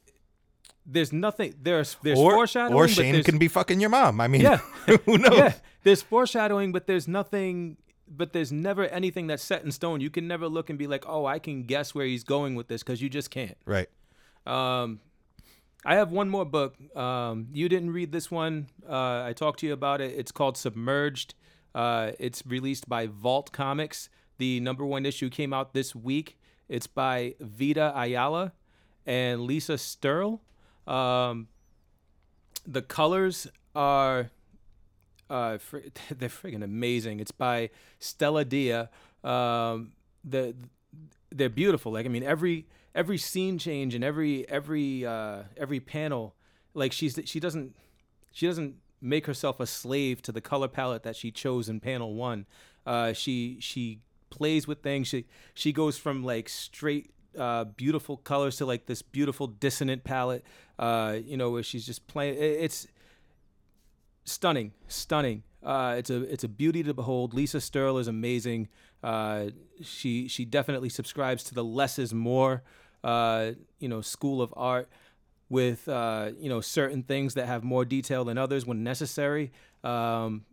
[0.92, 1.54] there's nothing.
[1.62, 2.74] There's there's or foreshadowing.
[2.74, 4.20] or Shane can be fucking your mom.
[4.20, 4.58] I mean, Yeah.
[5.06, 5.38] who knows?
[5.38, 7.78] yeah, there's foreshadowing, but there's nothing.
[8.12, 10.02] But there's never anything that's set in stone.
[10.02, 12.68] You can never look and be like, "Oh, I can guess where he's going with
[12.68, 13.56] this," because you just can't.
[13.66, 13.88] Right.
[14.48, 15.00] Um,
[15.86, 16.76] I have one more book.
[16.98, 18.68] Um, you didn't read this one.
[18.90, 20.14] Uh, I talked to you about it.
[20.18, 21.36] It's called Submerged.
[21.76, 24.10] Uh, it's released by Vault Comics.
[24.40, 26.38] The number one issue came out this week.
[26.68, 28.54] It's by Vita Ayala
[29.06, 30.40] and Lisa Sterle.
[30.90, 31.48] Um,
[32.68, 34.32] the colors are
[35.30, 35.78] uh, fr-
[36.18, 37.20] they're friggin' amazing.
[37.20, 37.70] It's by
[38.00, 38.90] Stelladia.
[39.24, 39.92] Um,
[40.24, 40.56] the
[41.32, 41.92] they're beautiful.
[41.92, 42.66] Like I mean, every
[42.96, 46.36] every scene change and every every uh, every panel,
[46.74, 47.76] like she's she doesn't
[48.32, 52.16] she doesn't make herself a slave to the color palette that she chose in panel
[52.16, 52.46] one.
[52.86, 55.08] Uh, she she plays with things.
[55.08, 60.44] She she goes from like straight uh, beautiful colors to like this beautiful dissonant palette.
[60.78, 62.36] Uh, you know, where she's just playing.
[62.38, 62.88] It's
[64.26, 65.44] stunning, stunning.
[65.64, 67.34] Uh, it's a it's a beauty to behold.
[67.34, 68.68] Lisa Sterle is amazing.
[69.04, 69.48] Uh,
[69.82, 72.64] she she definitely subscribes to the less is more
[73.04, 74.90] uh, you know, school of art
[75.50, 79.52] with uh, you know certain things that have more detail than others when necessary.
[79.84, 80.46] Um,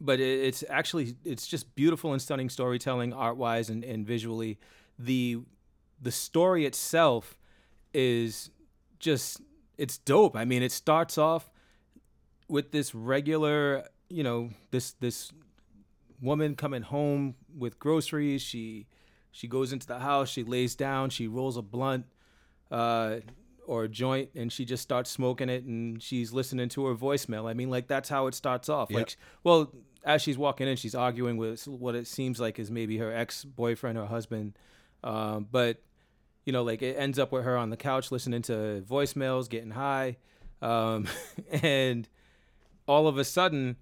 [0.00, 4.58] but it, it's actually it's just beautiful and stunning storytelling, art wise and, and visually.
[4.98, 5.40] The
[6.00, 7.38] the story itself
[7.92, 8.50] is
[8.98, 9.40] just
[9.76, 10.36] it's dope.
[10.36, 11.50] I mean, it starts off
[12.48, 15.32] with this regular, you know, this this
[16.20, 18.42] woman coming home with groceries.
[18.42, 18.86] She
[19.32, 22.06] she goes into the house, she lays down, she rolls a blunt
[22.70, 23.16] uh,
[23.66, 27.48] or a joint, and she just starts smoking it, and she's listening to her voicemail.
[27.48, 28.90] I mean, like that's how it starts off.
[28.90, 28.98] Yep.
[28.98, 29.72] Like, well,
[30.04, 33.44] as she's walking in, she's arguing with what it seems like is maybe her ex
[33.44, 34.58] boyfriend or husband,
[35.04, 35.82] um, but
[36.50, 39.70] you know, like it ends up with her on the couch listening to voicemails, getting
[39.70, 40.16] high,
[40.60, 41.06] um,
[41.62, 42.08] and
[42.88, 43.76] all of a sudden,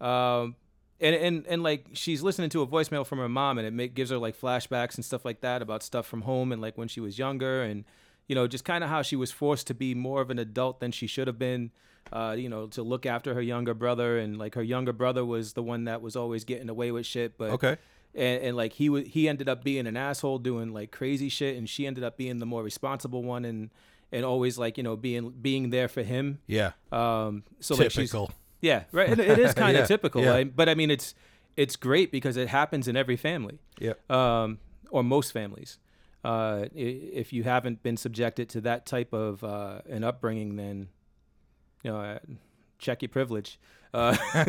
[0.00, 0.56] um,
[1.02, 3.94] and and and like she's listening to a voicemail from her mom, and it make,
[3.94, 6.88] gives her like flashbacks and stuff like that about stuff from home and like when
[6.88, 7.84] she was younger, and
[8.26, 10.80] you know, just kind of how she was forced to be more of an adult
[10.80, 11.72] than she should have been.
[12.10, 15.52] Uh, you know, to look after her younger brother, and like her younger brother was
[15.52, 17.76] the one that was always getting away with shit, but Okay.
[18.14, 21.56] And, and like he was he ended up being an asshole doing like crazy shit
[21.56, 23.70] and she ended up being the more responsible one and
[24.12, 26.72] and always like you know being being there for him Yeah.
[26.92, 28.30] um so like she's Typical.
[28.60, 30.30] yeah right it, it is kind of Yeah, typical yeah.
[30.30, 30.56] right?
[30.56, 31.14] but i mean it's
[31.56, 34.58] it's great because it happens in every family yeah um
[34.90, 35.78] or most families
[36.24, 40.88] uh if you haven't been subjected to that type of uh an upbringing then
[41.82, 42.18] you know uh,
[42.84, 43.58] check your privilege.
[43.92, 44.16] Uh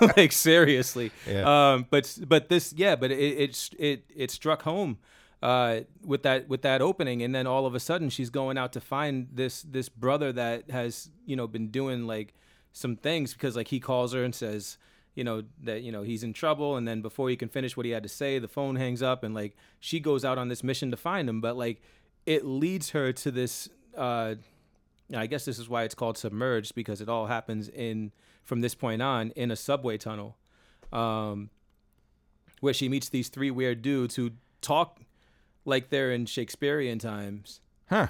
[0.16, 1.10] like seriously.
[1.28, 1.72] Yeah.
[1.72, 4.98] um but but this yeah but it it it, it struck home
[5.42, 7.22] uh with that with that opening.
[7.22, 10.70] And then all of a sudden she's going out to find this this brother that
[10.70, 12.34] has you know been doing like
[12.72, 14.78] some things because like he calls her and says
[15.14, 16.76] you know that you know he's in trouble.
[16.76, 19.22] And then before he can finish what he had to say the phone hangs up
[19.22, 21.40] and like she goes out on this mission to find him.
[21.40, 21.80] But like
[22.26, 24.34] it leads her to this uh
[25.14, 28.74] I guess this is why it's called submerged because it all happens in from this
[28.74, 30.36] point on in a subway tunnel,
[30.92, 31.50] um,
[32.60, 34.30] where she meets these three weird dudes who
[34.60, 35.00] talk
[35.64, 38.08] like they're in Shakespearean times, Huh.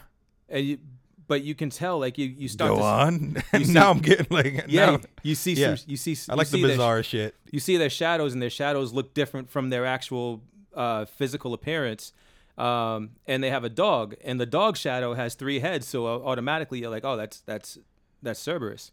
[0.49, 0.79] and you,
[1.27, 3.43] but you can tell like you you start Go to on.
[3.55, 5.75] you see- now I'm getting like yeah now- you see yeah.
[5.75, 7.35] some you see I like the see their- bizarre shit.
[7.51, 10.43] you see their shadows and their shadows look different from their actual
[10.75, 12.13] uh, physical appearance
[12.57, 16.19] um, and they have a dog and the dog shadow has three heads so uh,
[16.25, 17.79] automatically you're like oh that's that's
[18.23, 18.93] that's cerberus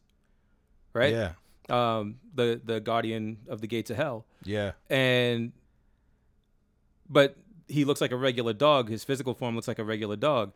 [0.93, 1.33] right Yeah.
[1.69, 4.71] um, the the guardian of the gates of hell Yeah.
[4.89, 5.51] and
[7.09, 7.35] but
[7.67, 10.53] he looks like a regular dog his physical form looks like a regular dog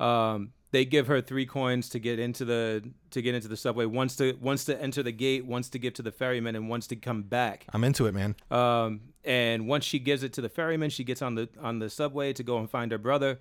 [0.00, 3.86] um, they give her three coins to get into the to get into the subway
[3.86, 6.86] once to once to enter the gate once to give to the ferryman and once
[6.88, 8.34] to come back I'm into it, man.
[8.50, 11.88] um, and once she gives it to the ferryman, she gets on the on the
[11.88, 13.38] subway to go and find her brother.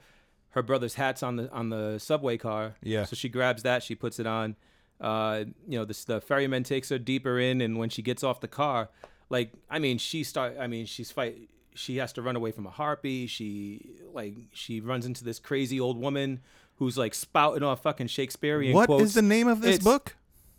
[0.52, 2.76] Her brother's hat's on the on the subway car.
[2.84, 3.06] Yeah.
[3.06, 4.56] So she grabs that, she puts it on.
[5.00, 8.42] Uh, you know, the the ferryman takes her deeper in, and when she gets off
[8.42, 8.90] the car,
[9.30, 10.58] like I mean, she start.
[10.60, 11.50] I mean, she's fight.
[11.74, 13.26] She has to run away from a harpy.
[13.26, 16.42] She like she runs into this crazy old woman
[16.82, 19.14] who's like spouting off fucking Shakespearean What is quotes.
[19.14, 20.16] the name of this It's- book?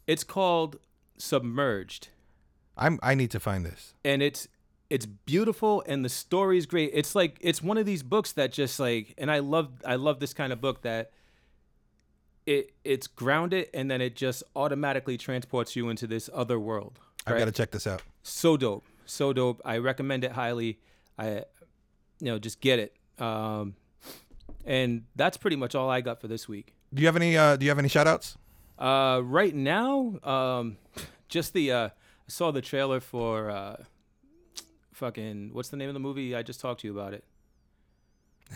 [0.06, 0.78] It's called
[1.18, 2.08] Submerged
[2.76, 3.94] I'm I need to find this.
[4.04, 4.46] and it's
[4.88, 6.90] it's beautiful and the story's great.
[6.94, 10.20] It's like it's one of these books that just like and I love I love
[10.20, 11.10] this kind of book that
[12.46, 17.00] it it's grounded and then it just automatically transports you into this other world.
[17.26, 18.02] I've got to check this out.
[18.22, 18.84] so dope.
[19.06, 19.60] So dope.
[19.64, 20.78] I recommend it highly.
[21.18, 21.44] I
[22.20, 22.94] you know, just get it.
[23.18, 23.74] Um
[24.64, 26.74] and that's pretty much all I got for this week.
[26.94, 28.36] Do you have any uh do you have any shout outs?
[28.78, 30.76] Uh, right now, um,
[31.28, 31.90] just the uh, I
[32.26, 33.76] saw the trailer for uh,
[34.92, 36.34] fucking what's the name of the movie?
[36.34, 37.24] I just talked to you about it.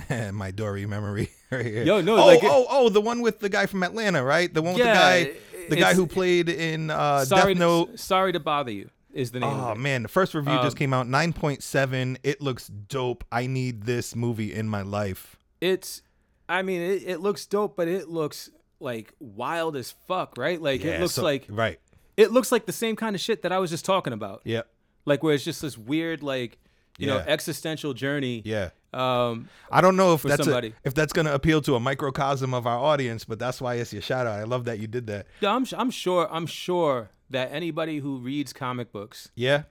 [0.34, 1.84] My Dory memory right here.
[1.84, 4.52] Yo, no, oh, like- oh, oh, the one with the guy from Atlanta, right?
[4.52, 5.38] The one with Yeah, the guy,
[5.70, 7.98] the guy who played in uh, sorry, Death Note.
[7.98, 9.48] sorry to bother you is the name.
[9.48, 12.18] Oh man, the first review Um, just came out, nine point seven.
[12.22, 13.24] It looks dope.
[13.32, 15.35] I need this movie in my life.
[15.60, 16.02] It's,
[16.48, 18.50] I mean, it, it looks dope, but it looks
[18.80, 20.60] like wild as fuck, right?
[20.60, 21.78] Like Yeah, it looks so- like right.
[22.16, 24.42] it looks like the same kind of shit that I was just talking about.
[24.44, 24.62] Yeah,
[25.06, 26.58] Like where it's just this weird, like
[26.98, 28.42] you know, existential journey.
[28.44, 28.70] yeah.
[28.94, 32.66] Um, I don't know if that's a, if that's gonna appeal to a microcosm of
[32.66, 34.38] our audience, but that's why it's your shout out.
[34.40, 35.26] I love that you did that.
[35.40, 39.64] yeah, I'm I'm sure I'm sure that anybody who reads comic books Yeah,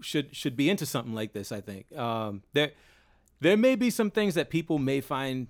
[0.00, 1.52] should should be into something like this.
[1.52, 2.72] I think um, there
[3.40, 5.48] there may be some things that people may find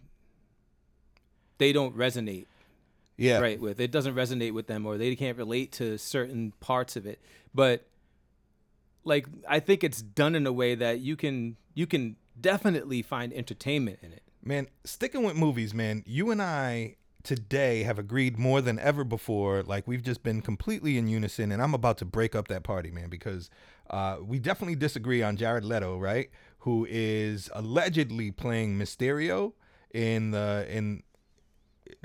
[1.58, 2.46] they don't resonate
[3.16, 3.80] yeah, right with.
[3.80, 7.20] It doesn't resonate with them, or they can't relate to certain parts of it.
[7.54, 7.86] But
[9.04, 13.32] like, I think it's done in a way that you can you can definitely find
[13.32, 14.22] entertainment in it.
[14.42, 19.62] Man, sticking with movies, man, you and I today have agreed more than ever before.
[19.62, 22.90] Like we've just been completely in unison, and I'm about to break up that party,
[22.90, 23.50] man, because
[23.90, 26.30] uh, we definitely disagree on Jared Leto, right?
[26.58, 29.54] Who is allegedly playing Mysterio
[29.92, 31.02] in the in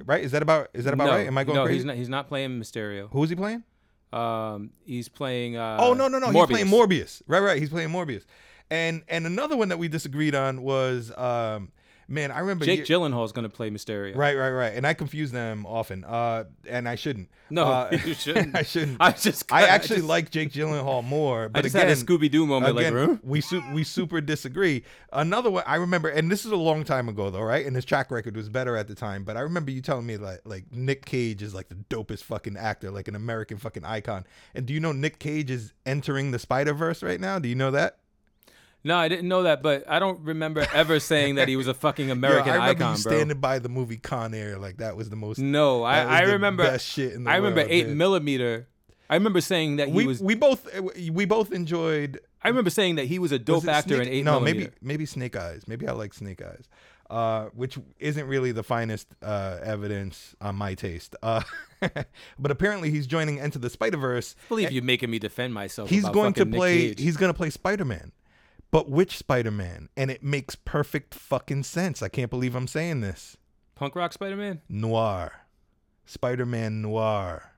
[0.03, 0.23] right?
[0.23, 1.27] Is that about is that about no, right?
[1.27, 1.77] Am I going no, crazy?
[1.77, 1.95] he's not.
[1.97, 3.09] He's not playing Mysterio.
[3.11, 3.63] Who is he playing?
[4.11, 5.57] Um, he's playing.
[5.57, 6.27] Uh, oh no no no!
[6.27, 6.33] Morbius.
[6.33, 7.21] He's playing Morbius.
[7.27, 7.59] Right right.
[7.59, 8.25] He's playing Morbius.
[8.71, 11.71] And and another one that we disagreed on was um
[12.09, 14.15] man I remember Jake ye- Gyllenhaal is going to play Mysterio.
[14.15, 14.73] Right, right, right.
[14.73, 16.03] And I confuse them often.
[16.03, 17.29] Uh, and I shouldn't.
[17.49, 18.55] No, Uh, you shouldn't.
[18.57, 18.97] I shouldn't.
[18.99, 19.51] I just.
[19.51, 22.45] I actually just, like Jake Gyllenhaal more, but I just again, had a Scooby Doo
[22.45, 22.77] moment.
[22.77, 23.17] again, like, huh?
[23.23, 24.83] we su- we super disagree.
[25.13, 27.65] Another one I remember, and this is a long time ago though, right?
[27.65, 29.23] And his track record was better at the time.
[29.23, 32.57] But I remember you telling me like like Nick Cage is like the dopest fucking
[32.57, 34.25] actor, like an American fucking icon.
[34.55, 37.39] And do you know Nick Cage is entering the Spider Verse right now?
[37.39, 37.97] Do you know that?
[38.83, 41.73] No, I didn't know that, but I don't remember ever saying that he was a
[41.73, 43.11] fucking Yo, American I remember icon, you bro.
[43.13, 45.39] standing by the movie Con Air, like that was the most.
[45.39, 46.63] No, I, I remember.
[46.63, 47.97] best shit in the I remember world, eight man.
[47.97, 48.67] millimeter.
[49.09, 50.21] I remember saying that he we was.
[50.21, 50.67] we both
[51.11, 54.13] we both enjoyed I remember saying that he was a dope it actor Snake- in
[54.13, 54.59] eight no millimeter.
[54.59, 56.69] maybe maybe Snake Eyes maybe I like Snake Eyes
[57.09, 61.41] uh, which isn't really the finest uh, evidence on my taste uh,
[62.37, 65.89] but apparently he's joining Into the Spider Verse believe you're making me defend myself.
[65.89, 68.11] he's going to play he's going to play Spider Man
[68.71, 73.01] but which Spider Man and it makes perfect fucking sense I can't believe I'm saying
[73.01, 73.37] this
[73.75, 74.61] punk rock Spider Man.
[74.69, 75.31] noir
[76.05, 77.51] Spider Man noir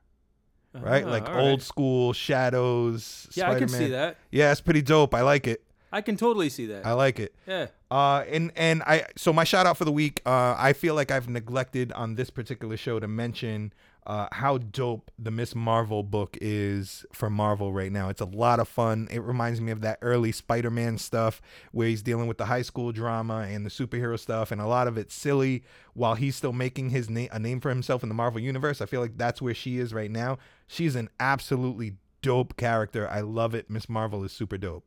[0.74, 1.62] right like old right.
[1.62, 4.16] school shadows Yeah, I can see that.
[4.30, 5.62] yeah it's pretty dope I like it
[5.94, 6.86] I can totally see that.
[6.86, 7.66] I like it yeah.
[7.90, 10.22] Uh, and and I so my shout out for the week.
[10.24, 13.74] Uh, I feel like I've neglected on this particular show to mention
[14.06, 18.08] uh, how dope the Miss Marvel book is for Marvel right now.
[18.08, 19.06] It's a lot of fun.
[19.10, 21.40] It reminds me of that early Spider-Man stuff
[21.70, 24.88] where he's dealing with the high school drama and the superhero stuff, and a lot
[24.88, 25.62] of it's silly
[25.94, 28.80] while he's still making his name a name for himself in the Marvel universe.
[28.80, 30.38] I feel like that's where she is right now.
[30.66, 33.08] She's an absolutely dope character.
[33.08, 33.70] I love it.
[33.70, 34.84] Miss Marvel is super dope.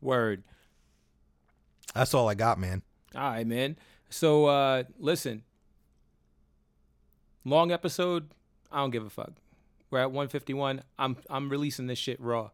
[0.00, 0.44] Word.
[1.94, 2.82] That's all I got, man.
[3.14, 3.76] All right, man.
[4.10, 5.42] So uh listen.
[7.44, 8.30] Long episode.
[8.70, 9.32] I don't give a fuck.
[9.90, 10.82] We're at 151.
[10.98, 12.50] I'm I'm releasing this shit raw.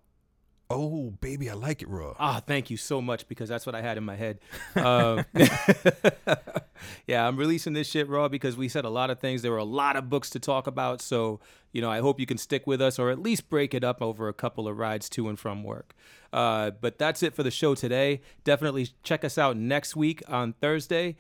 [0.70, 2.14] Oh, baby, I like it raw.
[2.18, 4.38] Ah, thank you so much because that's what I had in my head.
[4.76, 5.24] Um,
[7.06, 9.42] yeah, I'm releasing this shit raw because we said a lot of things.
[9.42, 11.40] There were a lot of books to talk about, so
[11.72, 14.00] you know I hope you can stick with us or at least break it up
[14.02, 15.94] over a couple of rides to and from work.
[16.32, 18.20] Uh, but that's it for the show today.
[18.44, 21.16] Definitely check us out next week on Thursday.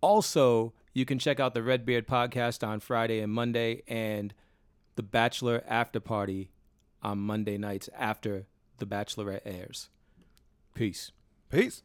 [0.00, 4.34] Also, you can check out the Redbeard podcast on Friday and Monday, and
[4.96, 6.50] the Bachelor After Party
[7.04, 8.46] on Monday nights after
[8.78, 9.90] The Bachelorette airs.
[10.74, 11.12] Peace.
[11.50, 11.84] Peace.